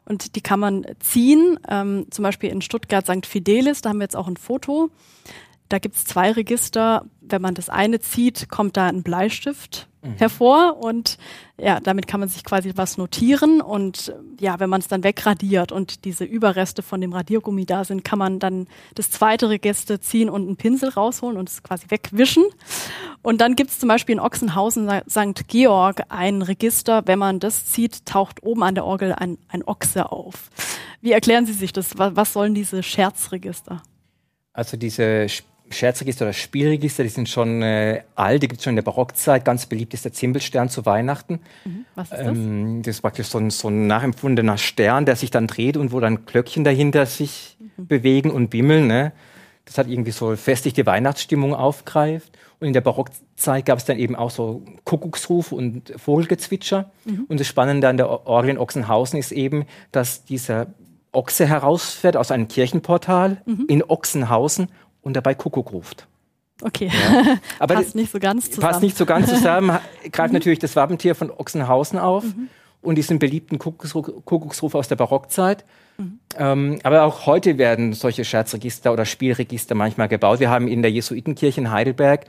und 0.07 0.37
die 0.37 0.41
kann 0.41 0.61
man 0.61 0.87
ziehen. 1.01 1.59
Ähm, 1.69 2.07
zum 2.11 2.23
Beispiel 2.23 2.51
in 2.51 2.63
Stuttgart 2.63 3.07
St. 3.07 3.27
Fidelis, 3.27 3.83
da 3.83 3.91
haben 3.91 3.99
wir 3.99 4.05
jetzt 4.05 4.17
auch 4.17 4.29
ein 4.29 4.37
Foto. 4.37 4.91
Da 5.69 5.79
gibt 5.79 5.97
es 5.97 6.05
zwei 6.05 6.33
Register. 6.33 7.05
Wenn 7.21 7.43
man 7.43 7.55
das 7.55 7.69
eine 7.69 8.01
zieht, 8.01 8.49
kommt 8.49 8.77
da 8.77 8.87
ein 8.87 9.03
Bleistift 9.03 9.89
mhm. 10.05 10.17
hervor 10.17 10.77
und 10.79 11.19
ja, 11.57 11.81
damit 11.81 12.07
kann 12.07 12.21
man 12.21 12.29
sich 12.29 12.43
quasi 12.45 12.73
was 12.75 12.99
notieren 12.99 13.61
und 13.61 14.13
ja, 14.41 14.59
wenn 14.59 14.69
man 14.69 14.81
es 14.81 14.89
dann 14.89 15.05
wegradiert 15.05 15.73
und 15.73 16.05
diese 16.05 16.25
Überreste 16.25 16.83
von 16.83 17.01
dem 17.01 17.13
Radiergummi 17.13 17.65
da 17.65 17.85
sind, 17.85 18.05
kann 18.05 18.19
man 18.19 18.39
dann 18.39 18.67
das 18.95 19.11
zweite 19.11 19.49
Register 19.49 20.01
ziehen 20.01 20.29
und 20.29 20.47
einen 20.47 20.57
Pinsel 20.57 20.89
rausholen 20.91 21.37
und 21.39 21.49
es 21.49 21.63
quasi 21.63 21.87
wegwischen. 21.91 22.45
Und 23.23 23.41
dann 23.41 23.57
gibt 23.57 23.71
es 23.71 23.79
zum 23.79 23.89
Beispiel 23.89 24.15
in 24.15 24.21
Ochsenhausen 24.21 24.91
St. 25.09 25.49
Georg 25.49 26.03
ein 26.09 26.43
Register, 26.43 27.03
wenn 27.07 27.19
man 27.19 27.41
das 27.41 27.67
zieht, 27.67 28.05
taucht 28.05 28.43
oben 28.43 28.63
an 28.63 28.75
der 28.75 28.85
Orgel 28.85 29.13
ein, 29.13 29.39
ein 29.49 29.63
Ochse 29.65 30.11
auf. 30.11 30.51
Wie 31.01 31.13
erklären 31.13 31.47
Sie 31.47 31.53
sich 31.53 31.73
das? 31.73 31.97
Was, 31.99 32.17
was 32.17 32.33
sollen 32.33 32.55
diese 32.55 32.83
Scherzregister? 32.83 33.83
Also 34.53 34.77
diese 34.77 35.29
Scherzregister 35.75 36.25
oder 36.25 36.33
Spielregister, 36.33 37.03
die 37.03 37.09
sind 37.09 37.29
schon 37.29 37.63
äh, 37.63 38.03
alt, 38.15 38.43
die 38.43 38.49
gibt 38.49 38.61
es 38.61 38.65
schon 38.65 38.73
in 38.73 38.77
der 38.77 38.83
Barockzeit. 38.83 39.45
Ganz 39.45 39.67
beliebt 39.67 39.95
ist 39.95 40.05
der 40.05 40.13
Zimbelstern 40.13 40.69
zu 40.69 40.87
Weihnachten. 40.87 41.41
Mhm. 41.65 41.85
Was 41.95 42.11
ist 42.11 42.19
das? 42.19 42.27
Ähm, 42.29 42.83
das 42.83 42.97
ist 42.97 43.03
praktisch 43.03 43.27
so 43.27 43.39
ein, 43.39 43.51
so 43.51 43.69
ein 43.69 43.87
nachempfundener 43.87 44.59
Stern, 44.59 45.07
der 45.07 45.17
sich 45.17 45.31
dann 45.31 45.47
dreht 45.47 45.77
und 45.77 45.93
wo 45.93 46.01
dann 46.01 46.25
Glöckchen 46.27 46.65
dahinter 46.65 47.07
sich 47.07 47.57
mhm. 47.77 47.87
bewegen 47.87 48.31
und 48.31 48.49
bimmeln. 48.51 48.87
Ne? 48.87 49.13
Das 49.65 49.79
hat 49.79 49.89
irgendwie 49.89 50.11
so 50.13 50.37
festlich 50.37 50.75
die 50.75 50.87
Weihnachtsstimmung 50.87 51.55
aufgreift. 51.55 52.37
Und 52.61 52.69
in 52.69 52.73
der 52.73 52.81
Barockzeit 52.81 53.67
gab 53.67 53.79
es 53.79 53.85
dann 53.85 53.99
eben 53.99 54.17
auch 54.17 54.31
so 54.31 54.63
Kuckucksruf 54.85 55.53
und 55.53 55.93
Vogelgezwitscher. 55.97 56.91
Mhm. 57.05 57.25
Und 57.29 57.41
das 57.41 57.47
Spannende 57.47 57.89
an 57.89 57.97
der 57.97 58.27
Orgel 58.27 58.51
in 58.51 58.59
Ochsenhausen 58.59 59.19
ist 59.19 59.33
eben, 59.33 59.67
dass 59.93 60.25
dieser 60.25 60.69
Ochse 61.15 61.47
herausfährt 61.47 62.17
aus 62.17 62.31
einem 62.31 62.49
Kirchenportal 62.49 63.43
mhm. 63.47 63.67
in 63.69 63.83
Ochsenhausen 63.83 64.69
und 65.05 65.15
dabei 65.15 65.35
Kuckuck 65.35 65.73
ruft. 65.73 66.09
Okay, 66.63 66.91
ja. 66.93 67.39
aber 67.59 67.75
passt 67.75 67.95
nicht 67.95 68.13
so 68.13 68.19
ganz 68.19 68.51
zusammen. 68.51 68.71
Passt 68.71 68.83
nicht 68.83 68.97
so 68.97 69.07
ganz 69.07 69.29
zusammen, 69.29 69.79
greift 70.13 70.33
mhm. 70.33 70.39
natürlich 70.39 70.59
das 70.59 70.77
Wappentier 70.77 71.15
von 71.15 71.31
Ochsenhausen 71.31 71.99
auf 71.99 72.25
mhm. 72.25 72.49
und 72.81 72.97
diesen 72.97 73.19
beliebten 73.19 73.59
Kuckucksruf 73.59 74.75
aus 74.75 74.89
der 74.89 74.97
Barockzeit. 74.97 75.65
Mhm. 75.99 76.19
Ähm, 76.37 76.79
aber 76.83 77.03
auch 77.03 77.27
heute 77.27 77.59
werden 77.59 77.93
solche 77.93 78.25
Scherzregister 78.25 78.93
oder 78.93 79.05
Spielregister 79.05 79.75
manchmal 79.75 80.09
gebaut. 80.09 80.41
Wir 80.41 80.51
haben 80.51 80.69
in 80.69 80.83
der 80.83 80.91
Jesuitenkirche 80.91 81.61
in 81.61 81.71
Heidelberg 81.71 82.27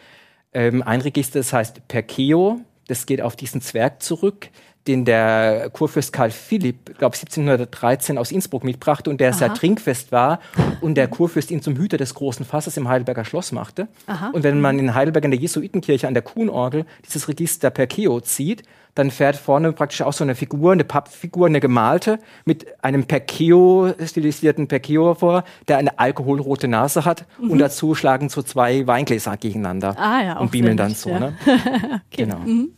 ähm, 0.54 0.84
ein 0.84 1.02
Register, 1.02 1.40
das 1.40 1.54
heißt 1.54 1.88
Perkeo. 1.88 2.62
Das 2.88 3.06
geht 3.06 3.22
auf 3.22 3.36
diesen 3.36 3.62
Zwerg 3.62 4.04
zurück, 4.04 4.50
den 4.88 5.06
der 5.06 5.70
Kurfürst 5.72 6.14
Karl 6.14 6.32
Philipp, 6.32 6.98
glaube 6.98 7.16
1713 7.16 8.18
aus 8.18 8.32
Innsbruck 8.32 8.64
mitbrachte 8.64 9.10
und 9.10 9.20
der 9.20 9.30
Aha. 9.30 9.38
sehr 9.38 9.54
trinkfest 9.54 10.12
war 10.12 10.40
und 10.82 10.96
der 10.96 11.08
Kurfürst 11.08 11.52
ihn 11.52 11.62
zum 11.62 11.76
Hüter 11.76 11.98
des 11.98 12.14
großen 12.14 12.46
Fasses 12.46 12.78
im 12.78 12.88
Heidelberger 12.88 13.26
Schloss 13.26 13.52
machte. 13.52 13.88
Aha. 14.08 14.30
Und 14.34 14.44
wenn 14.44 14.62
man 14.62 14.78
in 14.78 14.94
Heidelberg 14.94 15.26
in 15.26 15.32
der 15.32 15.40
Jesuitenkirche 15.40 16.08
an 16.08 16.14
der 16.14 16.24
Kuhnorgel 16.24 16.86
dieses 17.06 17.28
Register 17.28 17.70
Perkeo 17.70 18.22
zieht, 18.22 18.64
dann 18.96 19.12
fährt 19.12 19.36
vorne 19.36 19.74
praktisch 19.74 20.02
auch 20.02 20.14
so 20.14 20.24
eine 20.24 20.36
Figur, 20.36 20.72
eine 20.72 20.86
Pappfigur, 20.86 21.48
eine 21.48 21.60
gemalte, 21.60 22.18
mit 22.46 22.66
einem 22.84 23.06
Perkeo, 23.06 23.94
stilisierten 24.04 24.68
Perkeo 24.68 25.14
vor, 25.16 25.44
der 25.68 25.78
eine 25.78 26.00
alkoholrote 26.00 26.70
Nase 26.70 27.04
hat 27.04 27.26
mhm. 27.40 27.52
und 27.52 27.60
dazu 27.60 27.94
schlagen 27.94 28.30
so 28.30 28.42
zwei 28.42 28.88
Weingläser 28.88 29.36
gegeneinander 29.36 29.96
ah, 30.00 30.24
ja, 30.24 30.40
und 30.40 30.52
beamen 30.52 30.78
dann 30.78 30.94
so. 30.94 31.10
Ja. 31.10 31.20
Ne? 31.20 31.34
okay. 31.46 32.00
Genau. 32.24 32.40
Mhm. 32.40 32.70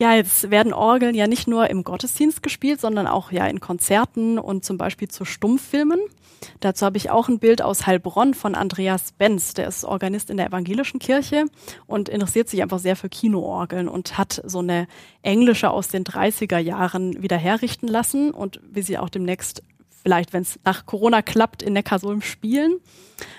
Ja, 0.00 0.14
jetzt 0.14 0.52
werden 0.52 0.72
Orgeln 0.72 1.16
ja 1.16 1.26
nicht 1.26 1.48
nur 1.48 1.68
im 1.70 1.82
Gottesdienst 1.82 2.40
gespielt, 2.40 2.80
sondern 2.80 3.08
auch 3.08 3.32
ja 3.32 3.48
in 3.48 3.58
Konzerten 3.58 4.38
und 4.38 4.64
zum 4.64 4.78
Beispiel 4.78 5.08
zu 5.08 5.24
Stummfilmen. 5.24 5.98
Dazu 6.60 6.86
habe 6.86 6.96
ich 6.96 7.10
auch 7.10 7.28
ein 7.28 7.40
Bild 7.40 7.62
aus 7.62 7.84
Heilbronn 7.84 8.34
von 8.34 8.54
Andreas 8.54 9.10
Benz. 9.10 9.54
Der 9.54 9.66
ist 9.66 9.82
Organist 9.82 10.30
in 10.30 10.36
der 10.36 10.46
evangelischen 10.46 11.00
Kirche 11.00 11.46
und 11.88 12.08
interessiert 12.08 12.48
sich 12.48 12.62
einfach 12.62 12.78
sehr 12.78 12.94
für 12.94 13.08
Kinoorgeln 13.08 13.88
und 13.88 14.16
hat 14.16 14.40
so 14.46 14.60
eine 14.60 14.86
englische 15.22 15.68
aus 15.68 15.88
den 15.88 16.04
30er 16.04 16.58
Jahren 16.58 17.20
wieder 17.20 17.36
herrichten 17.36 17.88
lassen 17.88 18.30
und 18.30 18.60
wie 18.70 18.82
sie 18.82 18.98
auch 18.98 19.08
demnächst 19.08 19.64
vielleicht, 20.00 20.32
wenn 20.32 20.42
es 20.42 20.60
nach 20.64 20.86
Corona 20.86 21.22
klappt, 21.22 21.60
in 21.60 21.72
Neckarsulm 21.72 22.22
spielen. 22.22 22.76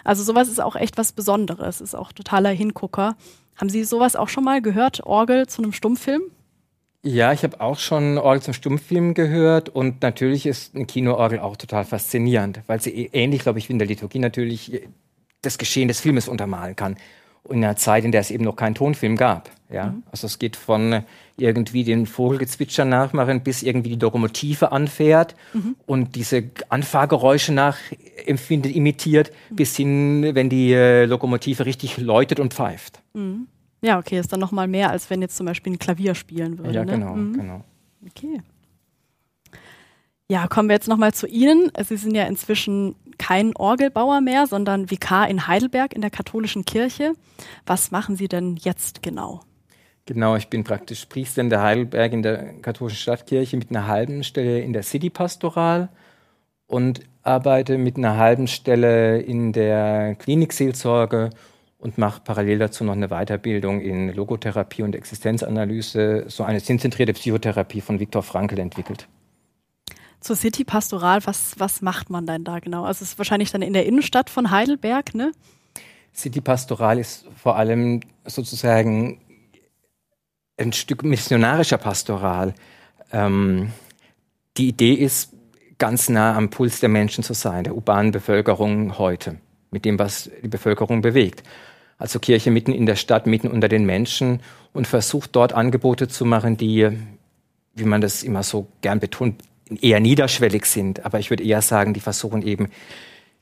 Also 0.04 0.24
sowas 0.24 0.50
ist 0.50 0.60
auch 0.60 0.76
echt 0.76 0.98
was 0.98 1.14
Besonderes, 1.14 1.80
ist 1.80 1.96
auch 1.96 2.12
totaler 2.12 2.50
Hingucker. 2.50 3.16
Haben 3.56 3.70
Sie 3.70 3.86
sowas 3.86 4.18
auch 4.18 4.28
schon 4.28 4.44
mal 4.44 4.62
gehört, 4.62 5.06
Orgel 5.06 5.48
zu 5.48 5.62
einem 5.62 5.72
Stummfilm? 5.72 6.24
Ja, 7.02 7.32
ich 7.32 7.44
habe 7.44 7.62
auch 7.62 7.80
schon 7.80 8.18
Orgel 8.18 8.42
zum 8.42 8.54
Stummfilm 8.54 9.14
gehört 9.14 9.70
und 9.70 10.02
natürlich 10.02 10.46
ist 10.46 10.76
ein 10.76 10.86
Kinoorgel 10.86 11.40
auch 11.40 11.56
total 11.56 11.86
faszinierend, 11.86 12.62
weil 12.68 12.82
sie 12.82 13.10
ähnlich, 13.14 13.42
glaube 13.42 13.58
ich, 13.60 13.70
wie 13.70 13.74
in 13.74 13.80
der 13.80 13.88
Liturgie 13.88 14.20
natürlich 14.20 14.82
das 15.42 15.58
Geschehen 15.58 15.88
des 15.88 16.02
Filmes 16.02 16.28
untermalen 16.28 16.76
kann. 16.76 16.98
in 17.50 17.64
einer 17.64 17.78
Zeit, 17.78 18.04
in 18.04 18.12
der 18.12 18.20
es 18.20 18.32
eben 18.32 18.44
noch 18.44 18.58
keinen 18.58 18.76
Tonfilm 18.76 19.16
gab. 19.16 19.50
Ja? 19.72 19.88
Mhm. 19.88 20.04
Also 20.12 20.28
es 20.28 20.40
geht 20.40 20.58
von 20.58 21.04
irgendwie 21.38 21.86
den 21.86 22.06
Vogelgezwitscher 22.06 22.84
nachmachen, 22.84 23.42
bis 23.42 23.64
irgendwie 23.64 23.92
die 23.92 24.00
Lokomotive 24.00 24.74
anfährt 24.74 25.36
mhm. 25.54 25.78
und 25.86 26.16
diese 26.16 26.44
Anfahrgeräusche 26.68 27.54
nachempfindet, 27.54 28.76
imitiert, 28.76 29.32
mhm. 29.50 29.56
bis 29.56 29.78
hin, 29.78 30.32
wenn 30.34 30.50
die 30.50 30.74
äh, 30.74 31.06
Lokomotive 31.06 31.66
richtig 31.66 31.98
läutet 31.98 32.42
und 32.42 32.54
pfeift. 32.54 33.00
Ja, 33.82 33.98
okay, 33.98 34.20
ist 34.20 34.32
dann 34.34 34.40
nochmal 34.40 34.68
mehr, 34.68 34.90
als 34.90 35.10
wenn 35.10 35.22
jetzt 35.22 35.38
zum 35.38 35.46
Beispiel 35.46 35.74
ein 35.74 35.80
Klavier 35.80 36.16
spielen 36.16 36.58
würde. 36.58 36.74
Ja, 36.74 36.86
ne? 36.86 36.94
genau, 36.94 37.16
mhm. 37.16 37.34
genau. 37.34 37.64
Okay. 38.06 38.42
Ja, 40.32 40.48
kommen 40.48 40.70
wir 40.70 40.76
jetzt 40.76 40.88
nochmal 40.88 41.14
zu 41.14 41.28
Ihnen. 41.28 41.72
Sie 41.82 41.98
sind 41.98 42.14
ja 42.14 42.26
inzwischen 42.26 42.96
kein 43.18 43.56
Orgelbauer 43.56 44.22
mehr, 44.22 44.46
sondern 44.48 44.92
Vikar 44.92 45.28
in 45.28 45.48
Heidelberg 45.48 45.94
in 45.94 46.02
der 46.02 46.12
katholischen 46.12 46.66
Kirche. 46.66 47.14
Was 47.66 47.92
machen 47.92 48.16
Sie 48.16 48.28
denn 48.28 48.56
jetzt 48.58 49.02
genau? 49.02 49.42
Genau, 50.06 50.36
ich 50.36 50.48
bin 50.48 50.64
praktisch 50.64 51.06
Priester 51.06 51.42
in 51.42 51.50
der 51.50 51.62
Heidelberg 51.62 52.14
in 52.14 52.24
der 52.24 52.54
katholischen 52.62 52.98
Stadtkirche 52.98 53.58
mit 53.58 53.70
einer 53.70 53.88
halben 53.88 54.24
Stelle 54.24 54.60
in 54.60 54.74
der 54.74 54.84
City-Pastoral 54.84 55.90
und 56.68 57.02
arbeite 57.24 57.78
mit 57.78 57.98
einer 57.98 58.18
halben 58.18 58.48
Stelle 58.48 59.20
in 59.20 59.52
der 59.52 60.16
Klinikseelsorge 60.16 61.32
und 61.80 61.98
mache 61.98 62.22
parallel 62.24 62.60
dazu 62.60 62.84
noch 62.84 62.94
eine 62.94 63.08
Weiterbildung 63.08 63.82
in 63.82 64.14
Logotherapie 64.14 64.84
und 64.84 64.96
Existenzanalyse, 64.96 66.26
so 66.28 66.44
eine 66.44 66.60
sinnzentrierte 66.60 67.14
Psychotherapie 67.14 67.82
von 67.82 68.00
Viktor 68.00 68.22
Frankl 68.22 68.60
entwickelt. 68.60 69.08
Zur 70.20 70.36
City 70.36 70.66
Pastoral, 70.66 71.26
was, 71.26 71.56
was 71.58 71.82
macht 71.82 72.10
man 72.10 72.28
denn 72.28 72.44
da 72.44 72.60
genau? 72.60 72.84
Also 72.84 73.04
es 73.04 73.12
ist 73.12 73.18
wahrscheinlich 73.18 73.52
dann 73.52 73.62
in 73.62 73.74
der 73.74 73.86
Innenstadt 73.86 74.30
von 74.30 74.52
Heidelberg, 74.52 75.16
ne? 75.16 75.32
City 76.14 76.42
Pastoral 76.42 77.00
ist 77.00 77.26
vor 77.36 77.56
allem 77.56 78.02
sozusagen 78.26 79.22
ein 80.58 80.74
Stück 80.74 81.04
missionarischer 81.04 81.78
Pastoral. 81.78 82.54
Ähm, 83.14 83.72
die 84.58 84.68
Idee 84.68 84.94
ist, 84.94 85.34
ganz 85.78 86.10
nah 86.10 86.36
am 86.36 86.50
Puls 86.50 86.82
der 86.82 86.90
Menschen 86.90 87.24
zu 87.24 87.34
sein, 87.34 87.64
der 87.64 87.74
urbanen 87.74 88.12
Bevölkerung 88.12 88.98
heute, 88.98 89.38
mit 89.72 89.86
dem, 89.86 89.98
was 89.98 90.30
die 90.44 90.50
Bevölkerung 90.50 91.02
bewegt. 91.02 91.42
Also 92.00 92.18
Kirche 92.20 92.50
mitten 92.50 92.72
in 92.72 92.86
der 92.86 92.96
Stadt, 92.96 93.28
mitten 93.28 93.50
unter 93.50 93.68
den 93.68 93.86
Menschen 93.86 94.40
und 94.74 94.88
versucht 94.88 95.36
dort 95.36 95.54
Angebote 95.54 96.08
zu 96.08 96.26
machen, 96.26 96.58
die, 96.58 96.90
wie 97.76 97.84
man 97.84 98.02
das 98.02 98.24
immer 98.24 98.42
so 98.42 98.68
gern 98.82 99.00
betont, 99.00 99.36
eher 99.82 100.00
niederschwellig 100.00 100.66
sind. 100.66 101.06
Aber 101.06 101.20
ich 101.20 101.30
würde 101.30 101.44
eher 101.44 101.62
sagen, 101.62 101.94
die 101.94 102.00
versuchen 102.00 102.42
eben 102.42 102.70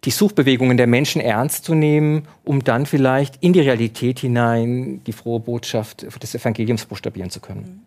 die 0.04 0.12
Suchbewegungen 0.12 0.78
der 0.78 0.88
Menschen 0.88 1.22
ernst 1.22 1.66
zu 1.66 1.76
nehmen, 1.76 2.28
um 2.44 2.64
dann 2.64 2.86
vielleicht 2.86 3.42
in 3.44 3.54
die 3.54 3.62
Realität 3.62 4.20
hinein 4.20 5.02
die 5.06 5.14
frohe 5.14 5.40
Botschaft 5.40 6.06
des 6.22 6.36
Evangeliums 6.36 6.86
buchstabieren 6.86 7.30
zu 7.30 7.40
können. 7.40 7.86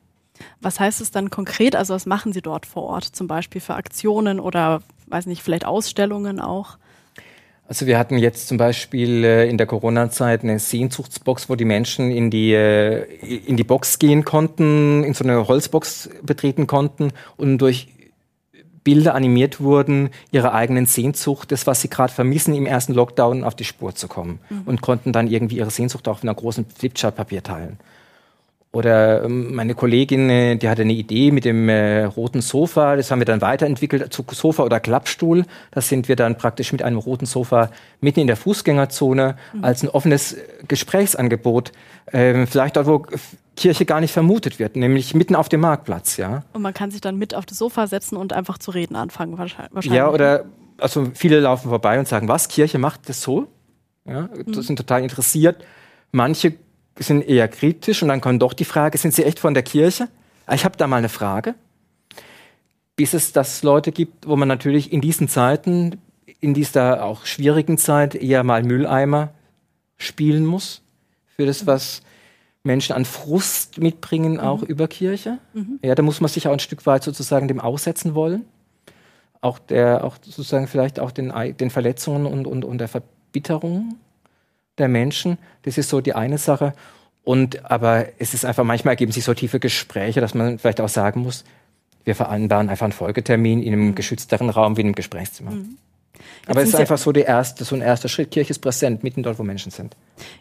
Was 0.61 0.81
heißt 0.81 1.01
es 1.01 1.11
dann 1.11 1.31
konkret? 1.31 1.77
Also 1.77 1.95
was 1.95 2.07
machen 2.07 2.33
Sie 2.33 2.43
dort 2.43 2.65
vor 2.65 2.85
Ort, 2.85 3.05
zum 3.05 3.27
Beispiel 3.27 3.61
für 3.61 3.75
Aktionen 3.75 4.41
oder, 4.41 4.83
weiß 5.07 5.27
nicht, 5.27 5.43
vielleicht 5.43 5.65
Ausstellungen 5.65 6.41
auch? 6.41 6.79
Also 7.71 7.87
wir 7.87 8.01
hatten 8.01 8.19
jetzt 8.19 8.49
zum 8.49 8.57
Beispiel 8.57 9.23
äh, 9.23 9.49
in 9.49 9.57
der 9.57 9.69
Corona-Zeit 9.69 10.43
eine 10.43 10.59
Sehnsuchtsbox, 10.59 11.49
wo 11.49 11.55
die 11.55 11.65
Menschen 11.65 12.11
in 12.11 12.29
die, 12.29 12.53
äh, 12.53 13.05
in 13.47 13.57
die 13.57 13.63
Box 13.63 14.01
gehen 14.01 14.25
konnten, 14.25 15.05
in 15.05 15.15
so 15.15 15.23
eine 15.23 15.47
Holzbox 15.47 16.11
betreten 16.21 16.67
konnten 16.67 17.13
und 17.37 17.59
durch 17.59 17.87
Bilder 18.83 19.15
animiert 19.15 19.61
wurden, 19.61 20.11
ihrer 20.33 20.53
eigenen 20.53 20.87
Sehnsucht, 20.87 21.53
das, 21.53 21.69
was 21.69 21.81
sie 21.81 21.89
gerade 21.89 22.13
vermissen, 22.13 22.57
im 22.57 22.67
ersten 22.67 22.93
Lockdown 22.93 23.45
auf 23.45 23.55
die 23.55 23.63
Spur 23.63 23.95
zu 23.95 24.09
kommen 24.09 24.41
mhm. 24.51 24.63
und 24.67 24.81
konnten 24.81 25.13
dann 25.13 25.29
irgendwie 25.29 25.59
ihre 25.59 25.71
Sehnsucht 25.71 26.09
auch 26.09 26.15
auf 26.15 26.23
einer 26.25 26.35
großen 26.35 26.67
Flipchart-Papier 26.77 27.45
teilen. 27.45 27.79
Oder 28.73 29.25
ähm, 29.25 29.55
meine 29.55 29.75
Kollegin, 29.75 30.31
äh, 30.31 30.57
die 30.57 30.69
hatte 30.69 30.83
eine 30.83 30.93
Idee 30.93 31.33
mit 31.33 31.45
dem 31.45 31.69
äh, 31.69 32.05
roten 32.05 32.41
Sofa, 32.41 32.95
das 32.95 33.11
haben 33.11 33.19
wir 33.19 33.25
dann 33.25 33.41
weiterentwickelt 33.41 34.13
zu 34.13 34.25
Sofa 34.31 34.63
oder 34.63 34.79
Klappstuhl. 34.79 35.45
Da 35.73 35.81
sind 35.81 36.07
wir 36.07 36.15
dann 36.15 36.39
praktisch 36.39 36.71
mit 36.71 36.83
einem 36.83 36.99
roten 36.99 37.27
Sofa 37.27 37.71
mitten 38.01 38.21
in 38.21 38.29
der 38.29 38.37
Fußgängerzone 38.37 39.37
mhm. 39.53 39.65
als 39.65 39.83
ein 39.83 39.89
offenes 39.89 40.37
Gesprächsangebot, 40.69 41.73
äh, 42.07 42.47
vielleicht 42.47 42.77
dort, 42.77 42.87
wo 42.87 43.05
Kirche 43.57 43.85
gar 43.87 44.01
nicht 44.01 44.13
vermutet 44.13 44.61
wird, 44.61 44.77
nämlich 44.77 45.15
mitten 45.15 45.35
auf 45.35 45.49
dem 45.49 45.61
Marktplatz, 45.61 46.17
ja. 46.17 46.45
Und 46.53 46.63
man 46.63 46.73
kann 46.73 46.93
sich 46.93 47.01
dann 47.01 47.17
mit 47.17 47.35
auf 47.35 47.47
das 47.47 47.59
Sofa 47.59 47.89
setzen 47.89 48.17
und 48.17 48.33
einfach 48.33 48.59
zu 48.59 48.71
reden 48.71 48.95
anfangen, 48.95 49.37
wahrscheinlich. 49.37 49.87
Ja, 49.87 50.09
oder 50.09 50.45
also 50.79 51.09
viele 51.15 51.41
laufen 51.41 51.69
vorbei 51.69 51.99
und 51.99 52.07
sagen, 52.07 52.29
was, 52.29 52.47
Kirche 52.47 52.79
macht 52.79 53.09
das 53.09 53.21
so? 53.21 53.49
Ja, 54.07 54.29
mhm. 54.47 54.63
sind 54.63 54.77
total 54.77 55.03
interessiert. 55.03 55.65
Manche 56.13 56.55
sind 57.03 57.23
eher 57.23 57.49
kritisch 57.49 58.03
und 58.03 58.09
dann 58.09 58.21
kommt 58.21 58.43
doch 58.43 58.53
die 58.53 58.65
Frage, 58.65 58.99
sind 58.99 59.15
Sie 59.15 59.25
echt 59.25 59.39
von 59.39 59.55
der 59.55 59.63
Kirche? 59.63 60.09
Ah, 60.47 60.55
ich 60.55 60.65
habe 60.65 60.77
da 60.77 60.87
mal 60.87 60.97
eine 60.97 61.09
Frage. 61.09 61.55
Bis 62.97 63.15
es 63.15 63.33
das 63.33 63.63
Leute 63.63 63.93
gibt, 63.93 64.27
wo 64.27 64.37
man 64.37 64.49
natürlich 64.49 64.93
in 64.93 65.01
diesen 65.01 65.29
Zeiten, 65.29 66.01
in 66.41 66.55
dieser 66.55 67.05
auch 67.05 67.25
schwierigen 67.25 67.79
Zeit 67.79 68.15
eher 68.15 68.45
mal 68.45 68.63
Mülleimer 68.63 69.33
spielen 69.97 70.45
muss 70.45 70.83
für 71.37 71.47
das, 71.47 71.67
was 71.67 72.03
Menschen 72.63 72.95
an 72.95 73.07
Frust 73.07 73.79
mitbringen, 73.79 74.35
mhm. 74.35 74.41
auch 74.41 74.63
über 74.63 74.87
Kirche. 74.87 75.39
Mhm. 75.55 75.79
Ja, 75.83 75.95
da 75.95 76.03
muss 76.03 76.21
man 76.21 76.29
sich 76.29 76.47
auch 76.49 76.53
ein 76.53 76.59
Stück 76.59 76.85
weit 76.85 77.03
sozusagen 77.03 77.49
dem 77.49 77.61
aussetzen 77.61 78.15
wollen. 78.15 78.45
Auch 79.41 79.59
der, 79.59 80.05
auch 80.05 80.17
sozusagen 80.23 80.67
vielleicht 80.67 81.01
auch 81.01 81.13
den, 81.13 81.33
den 81.57 81.71
Verletzungen 81.71 82.27
und, 82.27 82.47
und, 82.47 82.65
und 82.67 82.79
der 82.79 82.89
Verbitterung 82.89 83.97
der 84.79 84.89
Menschen. 84.89 85.39
Das 85.63 85.79
ist 85.79 85.89
so 85.89 86.01
die 86.01 86.15
eine 86.15 86.39
Sache. 86.39 86.73
Und 87.23 87.71
aber 87.71 88.07
es 88.19 88.35
ist 88.35 88.45
einfach, 88.45 88.65
manchmal 88.65 88.93
ergeben 88.93 89.13
sich 89.13 89.25
so 89.25 89.35
tiefe 89.35 89.61
Gespräche, 89.61 90.21
dass 90.21 90.35
man 90.35 90.59
vielleicht 90.59 90.81
auch 90.81 90.89
sagen 90.89 91.23
muss, 91.23 91.45
wir 92.05 92.15
vereinbaren 92.15 92.69
einfach 92.69 92.85
einen 92.85 92.93
Folgetermin 92.93 93.63
in 93.63 93.73
einem 93.73 93.87
mhm. 93.89 93.95
geschützteren 93.95 94.51
Raum 94.51 94.77
wie 94.77 94.81
in 94.81 94.89
einem 94.89 94.95
Gesprächszimmer. 94.95 95.51
Mhm. 95.51 95.77
aber 96.47 96.63
es 96.63 96.71
ist 96.71 96.75
einfach 96.77 96.99
so, 96.99 97.13
der 97.13 97.27
erste, 97.27 97.65
so 97.65 97.75
ein 97.77 97.83
erster 97.83 98.09
Schritt. 98.09 98.31
Kirche 98.31 98.51
ist 98.51 98.61
präsent, 98.61 99.05
mitten 99.05 99.23
dort, 99.23 99.39
wo 99.39 99.43
Menschen 99.43 99.71
sind. 99.71 99.97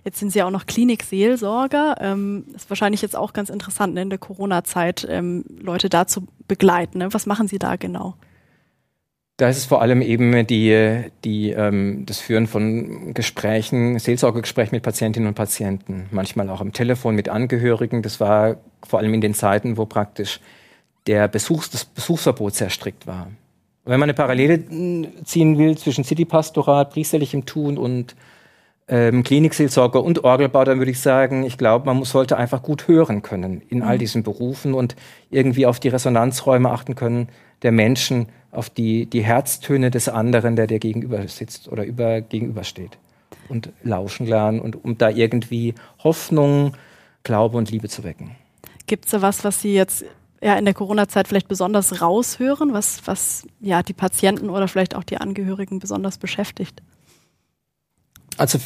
Jetzt 0.06 0.20
sind 0.20 0.32
Sie 0.32 0.42
auch 0.42 0.52
noch 0.52 0.66
Klinikseelsorger. 0.66 1.98
Ähm, 2.00 2.46
ist 2.56 2.70
wahrscheinlich 2.70 3.02
jetzt 3.02 3.16
auch 3.16 3.34
ganz 3.34 3.50
interessant, 3.50 3.94
ne, 3.94 4.02
in 4.02 4.10
der 4.10 4.20
Corona-Zeit 4.20 5.06
ähm, 5.10 5.44
Leute 5.62 5.90
da 5.90 6.08
zu 6.08 6.28
begleiten. 6.48 7.00
Ne? 7.00 7.14
Was 7.14 7.26
machen 7.26 7.48
Sie 7.48 7.60
da 7.60 7.76
genau? 7.76 8.16
Da 9.40 9.48
ist 9.48 9.56
es 9.56 9.66
vor 9.66 9.82
allem 9.82 10.02
eben 10.02 10.46
die, 10.48 11.06
die, 11.24 11.52
ähm, 11.52 12.04
das 12.06 12.20
Führen 12.20 12.46
von 12.46 13.14
Gesprächen, 13.14 13.98
Seelsorgegesprächen 13.98 14.76
mit 14.76 14.84
Patientinnen 14.84 15.30
und 15.30 15.36
Patienten, 15.36 16.08
manchmal 16.12 16.50
auch 16.50 16.60
am 16.60 16.74
Telefon 16.74 17.16
mit 17.16 17.30
Angehörigen. 17.30 18.02
Das 18.02 18.20
war 18.20 18.58
vor 18.86 19.00
allem 19.00 19.14
in 19.14 19.22
den 19.22 19.34
Zeiten, 19.34 19.78
wo 19.78 19.86
praktisch 19.86 20.42
der 21.08 21.30
Besuchs, 21.30 21.70
das 21.70 21.86
Besuchsverbot 21.86 22.54
sehr 22.54 22.70
strikt 22.70 23.08
war. 23.08 23.28
Wenn 23.86 24.02
man 24.02 24.10
eine 24.10 24.14
Parallele 24.14 24.56
hm, 24.56 25.08
ziehen 25.24 25.58
will 25.58 25.78
zwischen 25.78 26.04
Citypastorat, 26.04 26.90
priesterlichem 26.90 27.46
Tun 27.46 27.78
und 27.78 28.18
ähm, 28.90 29.24
Klinikseelsorger 29.24 30.04
und 30.04 30.26
Orgelbau, 30.26 30.66
dann 30.66 30.80
würde 30.80 30.92
ich 30.92 31.00
sagen, 31.00 31.46
ich 31.46 31.58
glaube, 31.58 31.86
man 31.86 31.96
muss, 31.96 32.10
sollte 32.10 32.36
einfach 32.36 32.62
gut 32.62 32.90
hören 32.90 33.22
können 33.22 33.62
in 33.70 33.84
all 33.84 33.96
mhm. 33.96 34.00
diesen 34.00 34.24
Berufen 34.24 34.74
und 34.74 34.98
irgendwie 35.30 35.66
auf 35.66 35.80
die 35.80 35.88
Resonanzräume 35.88 36.70
achten 36.72 36.96
können 36.96 37.30
der 37.62 37.72
Menschen 37.72 38.28
auf 38.52 38.70
die, 38.70 39.06
die 39.06 39.24
Herztöne 39.24 39.92
des 39.92 40.10
anderen, 40.10 40.56
der 40.56 40.68
dir 40.68 40.80
gegenüber 40.80 41.28
sitzt 41.28 41.68
oder 41.68 41.86
über, 41.86 42.22
gegenübersteht. 42.22 42.98
Und 43.48 43.72
lauschen 43.84 44.28
lernen 44.28 44.60
und 44.60 44.84
um 44.84 44.98
da 44.98 45.10
irgendwie 45.10 45.74
Hoffnung, 46.04 46.76
Glaube 47.24 47.58
und 47.58 47.72
Liebe 47.72 47.90
zu 47.90 48.04
wecken. 48.04 48.36
Gibt 48.88 49.06
es 49.06 49.12
da 49.12 49.22
was, 49.22 49.44
was 49.44 49.62
Sie 49.62 49.74
jetzt 49.74 50.06
ja, 50.42 50.56
in 50.58 50.66
der 50.66 50.74
Corona-Zeit 50.74 51.28
vielleicht 51.28 51.48
besonders 51.48 52.02
raushören, 52.02 52.74
was, 52.74 53.02
was 53.06 53.46
ja, 53.60 53.84
die 53.84 53.94
Patienten 53.94 54.50
oder 54.50 54.68
vielleicht 54.68 54.96
auch 54.96 55.04
die 55.04 55.18
Angehörigen 55.18 55.80
besonders 55.80 56.18
beschäftigt? 56.18 56.82
Also 58.38 58.60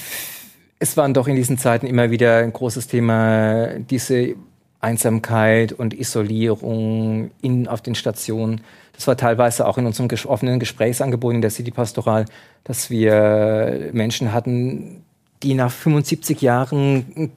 es 0.79 0.97
waren 0.97 1.13
doch 1.13 1.27
in 1.27 1.35
diesen 1.35 1.57
Zeiten 1.57 1.87
immer 1.87 2.11
wieder 2.11 2.37
ein 2.37 2.53
großes 2.53 2.87
Thema, 2.87 3.79
diese 3.79 4.35
Einsamkeit 4.83 5.73
und 5.73 5.93
Isolierung 5.93 7.31
in, 7.41 7.67
auf 7.67 7.81
den 7.81 7.95
Stationen. 7.95 8.61
Das 8.93 9.07
war 9.07 9.17
teilweise 9.17 9.65
auch 9.65 9.77
in 9.77 9.85
unserem 9.85 10.09
offenen 10.25 10.59
Gesprächsangebot 10.59 11.33
in 11.33 11.41
der 11.41 11.49
City 11.49 11.71
Pastoral, 11.71 12.25
dass 12.63 12.89
wir 12.89 13.89
Menschen 13.93 14.33
hatten, 14.33 15.03
die 15.41 15.55
nach 15.55 15.71
75 15.71 16.41
Jahren 16.41 17.31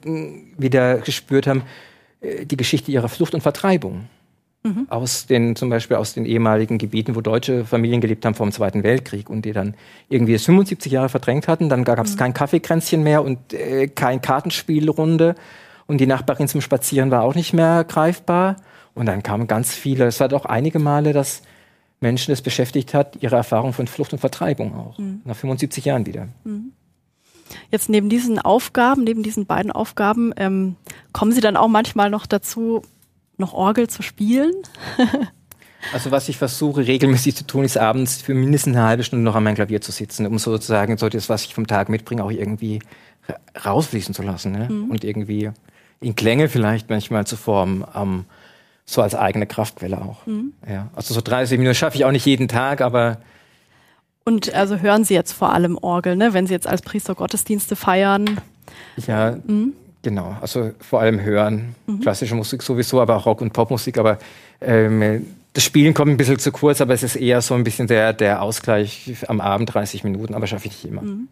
wieder 0.57 0.99
gespürt 0.99 1.47
haben, 1.47 1.63
äh, 2.21 2.45
die 2.45 2.57
Geschichte 2.57 2.91
ihrer 2.91 3.09
Flucht 3.09 3.33
und 3.33 3.41
Vertreibung. 3.41 4.05
Mhm. 4.63 4.87
Aus 4.89 5.25
den, 5.25 5.55
zum 5.55 5.69
Beispiel 5.69 5.97
aus 5.97 6.13
den 6.13 6.25
ehemaligen 6.25 6.77
Gebieten, 6.77 7.15
wo 7.15 7.21
deutsche 7.21 7.65
Familien 7.65 8.01
gelebt 8.01 8.25
haben 8.25 8.35
vom 8.35 8.51
Zweiten 8.51 8.83
Weltkrieg 8.83 9.29
und 9.29 9.43
die 9.43 9.53
dann 9.53 9.75
irgendwie 10.09 10.37
75 10.37 10.91
Jahre 10.91 11.09
verdrängt 11.09 11.47
hatten. 11.47 11.69
Dann 11.69 11.83
gab 11.83 11.99
es 12.05 12.15
mhm. 12.15 12.19
kein 12.19 12.33
Kaffeekränzchen 12.33 13.03
mehr 13.03 13.23
und 13.23 13.53
äh, 13.53 13.87
kein 13.87 14.21
Kartenspielrunde 14.21 15.35
und 15.87 15.99
die 15.99 16.07
Nachbarin 16.07 16.47
zum 16.47 16.61
Spazieren 16.61 17.11
war 17.11 17.23
auch 17.23 17.35
nicht 17.35 17.53
mehr 17.53 17.83
greifbar. 17.83 18.57
Und 18.93 19.05
dann 19.05 19.23
kamen 19.23 19.47
ganz 19.47 19.73
viele, 19.73 20.05
es 20.05 20.19
war 20.19 20.27
doch 20.27 20.45
einige 20.45 20.79
Male, 20.79 21.13
dass 21.13 21.41
Menschen 21.99 22.31
es 22.31 22.41
beschäftigt 22.41 22.93
hat, 22.93 23.17
ihre 23.21 23.35
Erfahrung 23.35 23.73
von 23.73 23.87
Flucht 23.87 24.13
und 24.13 24.19
Vertreibung 24.19 24.75
auch. 24.75 24.97
Mhm. 24.97 25.21
Nach 25.23 25.35
75 25.35 25.85
Jahren 25.85 26.05
wieder. 26.05 26.27
Mhm. 26.43 26.73
Jetzt 27.71 27.89
neben 27.89 28.09
diesen 28.09 28.39
Aufgaben, 28.39 29.03
neben 29.03 29.23
diesen 29.23 29.45
beiden 29.45 29.71
Aufgaben, 29.71 30.33
ähm, 30.35 30.75
kommen 31.13 31.31
Sie 31.31 31.41
dann 31.41 31.55
auch 31.55 31.69
manchmal 31.69 32.09
noch 32.09 32.25
dazu, 32.25 32.81
noch 33.37 33.53
Orgel 33.53 33.87
zu 33.87 34.01
spielen? 34.01 34.53
also 35.93 36.11
was 36.11 36.27
ich 36.27 36.37
versuche 36.37 36.85
regelmäßig 36.85 37.35
zu 37.35 37.47
tun, 37.47 37.63
ist 37.63 37.77
abends 37.77 38.21
für 38.21 38.33
mindestens 38.33 38.75
eine 38.75 38.85
halbe 38.85 39.03
Stunde 39.03 39.23
noch 39.23 39.35
an 39.35 39.43
meinem 39.43 39.55
Klavier 39.55 39.79
zu 39.79 39.91
sitzen, 39.91 40.25
um 40.25 40.37
sozusagen 40.39 40.97
so 40.97 41.07
das, 41.07 41.29
was 41.29 41.45
ich 41.45 41.55
vom 41.55 41.67
Tag 41.67 41.87
mitbringe, 41.87 42.23
auch 42.23 42.31
irgendwie 42.31 42.79
rausfließen 43.65 44.13
zu 44.13 44.23
lassen 44.23 44.51
ne? 44.51 44.69
Mhm. 44.69 44.91
und 44.91 45.03
irgendwie 45.03 45.51
in 46.01 46.15
Klänge 46.15 46.49
vielleicht 46.49 46.89
manchmal 46.89 47.25
zu 47.25 47.35
formen. 47.35 47.83
Ähm, 47.95 48.25
so 48.85 49.01
als 49.01 49.15
eigene 49.15 49.45
Kraftquelle 49.45 50.01
auch. 50.01 50.25
Mhm. 50.25 50.53
Ja, 50.67 50.87
also 50.95 51.13
so 51.13 51.21
30 51.21 51.57
Minuten 51.57 51.75
schaffe 51.75 51.97
ich 51.97 52.05
auch 52.05 52.11
nicht 52.11 52.25
jeden 52.25 52.47
Tag, 52.47 52.79
aber 52.79 53.17
und 54.27 54.53
also 54.53 54.79
hören 54.79 55.05
Sie 55.05 55.13
jetzt 55.13 55.31
vor 55.31 55.53
allem 55.53 55.77
Orgel, 55.77 56.17
ne? 56.17 56.33
wenn 56.33 56.47
Sie 56.47 56.53
jetzt 56.53 56.67
als 56.67 56.81
Priester 56.81 57.15
Gottesdienste 57.15 57.77
feiern? 57.77 58.41
Ja, 59.07 59.37
mhm. 59.47 59.71
genau. 60.01 60.35
Also 60.41 60.71
vor 60.81 60.99
allem 60.99 61.21
hören. 61.21 61.75
Mhm. 61.85 62.01
Klassische 62.01 62.35
Musik 62.35 62.61
sowieso, 62.61 62.99
aber 62.99 63.15
auch 63.15 63.25
Rock- 63.25 63.39
und 63.39 63.53
Popmusik. 63.53 63.97
Aber 63.97 64.17
ähm, 64.59 65.25
das 65.57 65.63
Spielen 65.63 65.95
kommt 65.95 66.11
ein 66.11 66.17
bisschen 66.17 66.37
zu 66.37 66.51
kurz, 66.51 66.81
aber 66.81 66.93
es 66.93 67.01
ist 67.01 67.15
eher 67.15 67.41
so 67.41 67.55
ein 67.55 67.63
bisschen 67.63 67.87
der, 67.87 68.13
der 68.13 68.43
Ausgleich 68.43 69.15
am 69.27 69.41
Abend, 69.41 69.73
30 69.73 70.03
Minuten, 70.03 70.35
aber 70.35 70.45
schaffe 70.45 70.67
ich 70.67 70.83
nicht 70.83 70.85
immer. 70.85 71.01
Mhm. 71.01 71.29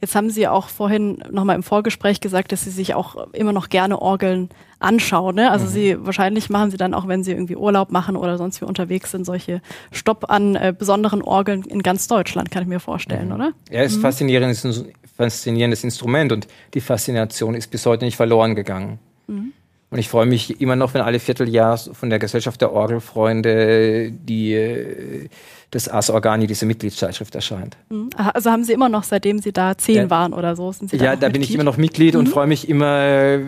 Jetzt 0.00 0.14
haben 0.14 0.30
Sie 0.30 0.48
auch 0.48 0.70
vorhin 0.70 1.22
nochmal 1.30 1.54
im 1.54 1.62
Vorgespräch 1.62 2.20
gesagt, 2.22 2.50
dass 2.50 2.64
Sie 2.64 2.70
sich 2.70 2.94
auch 2.94 3.30
immer 3.34 3.52
noch 3.52 3.68
gerne 3.68 4.00
Orgeln 4.00 4.48
anschauen. 4.78 5.34
Ne? 5.34 5.50
Also 5.50 5.66
mhm. 5.66 5.68
Sie 5.68 5.96
wahrscheinlich 6.00 6.48
machen 6.48 6.70
Sie 6.70 6.78
dann 6.78 6.94
auch, 6.94 7.08
wenn 7.08 7.22
Sie 7.22 7.32
irgendwie 7.32 7.56
Urlaub 7.56 7.92
machen 7.92 8.16
oder 8.16 8.38
sonst 8.38 8.58
wie 8.62 8.64
unterwegs 8.64 9.10
sind, 9.10 9.26
solche 9.26 9.60
Stopp 9.92 10.30
an 10.30 10.56
äh, 10.56 10.72
besonderen 10.76 11.20
Orgeln 11.20 11.62
in 11.64 11.82
ganz 11.82 12.08
Deutschland, 12.08 12.50
kann 12.50 12.62
ich 12.62 12.70
mir 12.70 12.80
vorstellen, 12.80 13.28
mhm. 13.28 13.34
oder? 13.34 13.52
Ja, 13.70 13.82
es 13.82 13.92
ist 13.92 13.98
mhm. 13.98 14.02
faszinierendes, 14.02 14.86
faszinierendes 15.14 15.84
Instrument 15.84 16.32
und 16.32 16.48
die 16.72 16.80
Faszination 16.80 17.54
ist 17.54 17.70
bis 17.70 17.84
heute 17.84 18.06
nicht 18.06 18.16
verloren 18.16 18.54
gegangen. 18.54 18.98
Mhm. 19.26 19.52
Und 19.90 19.98
ich 19.98 20.08
freue 20.08 20.26
mich 20.26 20.60
immer 20.60 20.76
noch, 20.76 20.92
wenn 20.94 21.00
alle 21.00 21.18
Vierteljahr 21.18 21.78
von 21.78 22.10
der 22.10 22.18
Gesellschaft 22.18 22.60
der 22.60 22.72
Orgelfreunde 22.72 24.12
die 24.12 24.52
äh, 24.52 25.28
das 25.70 25.88
Ars 25.88 26.08
Organi, 26.08 26.46
diese 26.46 26.64
Mitgliedszeitschrift 26.64 27.34
erscheint. 27.34 27.76
Mhm. 27.90 28.08
Also 28.16 28.50
haben 28.50 28.64
Sie 28.64 28.72
immer 28.72 28.88
noch, 28.88 29.04
seitdem 29.04 29.38
Sie 29.38 29.52
da 29.52 29.76
zehn 29.76 29.96
ja. 29.96 30.10
waren 30.10 30.32
oder 30.32 30.56
so, 30.56 30.72
sind 30.72 30.90
Sie 30.90 30.96
da 30.96 31.04
Ja, 31.04 31.10
da 31.10 31.26
Mitglied? 31.26 31.32
bin 31.32 31.42
ich 31.42 31.54
immer 31.54 31.64
noch 31.64 31.76
Mitglied 31.76 32.14
mhm. 32.14 32.20
und 32.20 32.28
freue 32.28 32.46
mich 32.46 32.68
immer, 32.68 33.38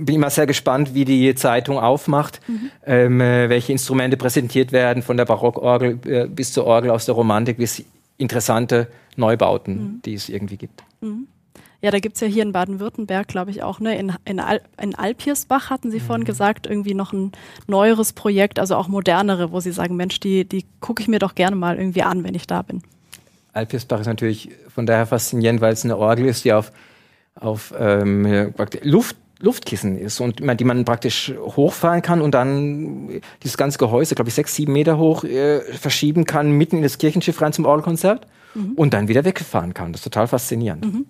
bin 0.00 0.14
immer 0.16 0.30
sehr 0.30 0.46
gespannt, 0.46 0.94
wie 0.94 1.04
die 1.04 1.34
Zeitung 1.36 1.78
aufmacht, 1.78 2.40
mhm. 2.48 2.70
ähm, 2.84 3.20
äh, 3.20 3.48
welche 3.48 3.72
Instrumente 3.72 4.16
präsentiert 4.16 4.72
werden, 4.72 5.02
von 5.04 5.16
der 5.16 5.24
Barockorgel 5.24 5.98
äh, 6.06 6.26
bis 6.26 6.52
zur 6.52 6.64
Orgel 6.64 6.90
aus 6.90 7.06
der 7.06 7.14
Romantik 7.14 7.58
bis 7.58 7.84
interessante 8.16 8.88
Neubauten, 9.14 9.74
mhm. 9.74 10.02
die 10.04 10.14
es 10.14 10.28
irgendwie 10.28 10.56
gibt. 10.56 10.82
Mhm. 11.00 11.28
Ja, 11.80 11.92
da 11.92 12.00
gibt's 12.00 12.20
ja 12.20 12.26
hier 12.26 12.42
in 12.42 12.50
Baden-Württemberg, 12.50 13.28
glaube 13.28 13.52
ich, 13.52 13.62
auch, 13.62 13.78
ne? 13.78 13.96
In, 13.96 14.12
in, 14.24 14.40
Al 14.40 14.60
in 14.82 14.96
Alpiersbach 14.96 15.70
hatten 15.70 15.92
Sie 15.92 15.98
mhm. 15.98 16.02
vorhin 16.02 16.24
gesagt, 16.24 16.66
irgendwie 16.66 16.94
noch 16.94 17.12
ein 17.12 17.30
neueres 17.68 18.12
Projekt, 18.12 18.58
also 18.58 18.74
auch 18.74 18.88
modernere, 18.88 19.52
wo 19.52 19.60
Sie 19.60 19.70
sagen, 19.70 19.94
Mensch, 19.94 20.18
die, 20.18 20.44
die 20.44 20.64
gucke 20.80 21.02
ich 21.02 21.08
mir 21.08 21.20
doch 21.20 21.36
gerne 21.36 21.54
mal 21.54 21.76
irgendwie 21.76 22.02
an, 22.02 22.24
wenn 22.24 22.34
ich 22.34 22.48
da 22.48 22.62
bin. 22.62 22.82
Alpiersbach 23.52 24.00
ist 24.00 24.06
natürlich 24.06 24.50
von 24.74 24.86
daher 24.86 25.06
faszinierend, 25.06 25.60
weil 25.60 25.72
es 25.72 25.84
eine 25.84 25.96
Orgel 25.96 26.26
ist, 26.26 26.44
die 26.44 26.52
auf, 26.52 26.72
auf 27.36 27.72
ähm, 27.78 28.52
Luft 28.82 29.16
Luftkissen 29.40 29.96
ist 29.98 30.20
und 30.20 30.40
die 30.40 30.64
man 30.64 30.84
praktisch 30.84 31.32
hochfahren 31.38 32.02
kann 32.02 32.20
und 32.20 32.32
dann 32.32 33.20
dieses 33.42 33.56
ganze 33.56 33.78
Gehäuse, 33.78 34.16
glaube 34.16 34.30
ich, 34.30 34.34
sechs, 34.34 34.54
sieben 34.54 34.72
Meter 34.72 34.98
hoch 34.98 35.22
äh, 35.22 35.60
verschieben 35.60 36.24
kann, 36.24 36.50
mitten 36.50 36.78
in 36.78 36.82
das 36.82 36.98
Kirchenschiff 36.98 37.40
rein 37.40 37.52
zum 37.52 37.64
Orgelkonzert 37.64 38.26
mhm. 38.54 38.72
und 38.74 38.94
dann 38.94 39.06
wieder 39.06 39.24
wegfahren 39.24 39.74
kann. 39.74 39.92
Das 39.92 40.00
ist 40.00 40.04
total 40.04 40.26
faszinierend. 40.26 40.84
Mhm. 40.84 41.06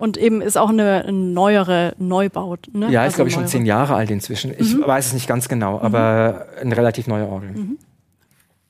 Und 0.00 0.16
eben 0.16 0.40
ist 0.40 0.56
auch 0.56 0.70
eine, 0.70 1.04
eine 1.04 1.12
neuere 1.12 1.92
Neubau. 1.98 2.56
Ne? 2.72 2.90
Ja, 2.90 3.02
ist 3.02 3.08
also 3.08 3.16
glaube 3.16 3.28
ich 3.28 3.34
schon 3.34 3.46
zehn 3.46 3.66
Jahre 3.66 3.94
alt 3.94 4.10
inzwischen. 4.10 4.50
Ich 4.56 4.74
mhm. 4.74 4.86
weiß 4.86 5.08
es 5.08 5.12
nicht 5.12 5.28
ganz 5.28 5.46
genau, 5.46 5.78
aber 5.78 6.46
mhm. 6.56 6.62
eine 6.62 6.76
relativ 6.78 7.06
neue 7.06 7.28
Orgel. 7.28 7.50
Mhm. 7.50 7.78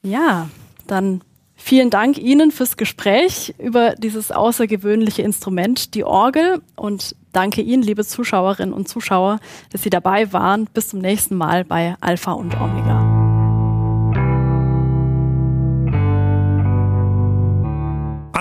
Ja, 0.02 0.48
dann 0.88 1.20
vielen 1.54 1.88
Dank 1.88 2.18
Ihnen 2.18 2.50
fürs 2.50 2.76
Gespräch 2.76 3.54
über 3.58 3.94
dieses 3.94 4.32
außergewöhnliche 4.32 5.22
Instrument, 5.22 5.94
die 5.94 6.02
Orgel. 6.02 6.62
Und 6.74 7.14
danke 7.32 7.60
Ihnen, 7.60 7.84
liebe 7.84 8.04
Zuschauerinnen 8.04 8.74
und 8.74 8.88
Zuschauer, 8.88 9.38
dass 9.70 9.84
Sie 9.84 9.90
dabei 9.90 10.32
waren. 10.32 10.66
Bis 10.74 10.88
zum 10.88 10.98
nächsten 10.98 11.36
Mal 11.36 11.64
bei 11.64 11.94
Alpha 12.00 12.32
und 12.32 12.60
Omega. 12.60 13.09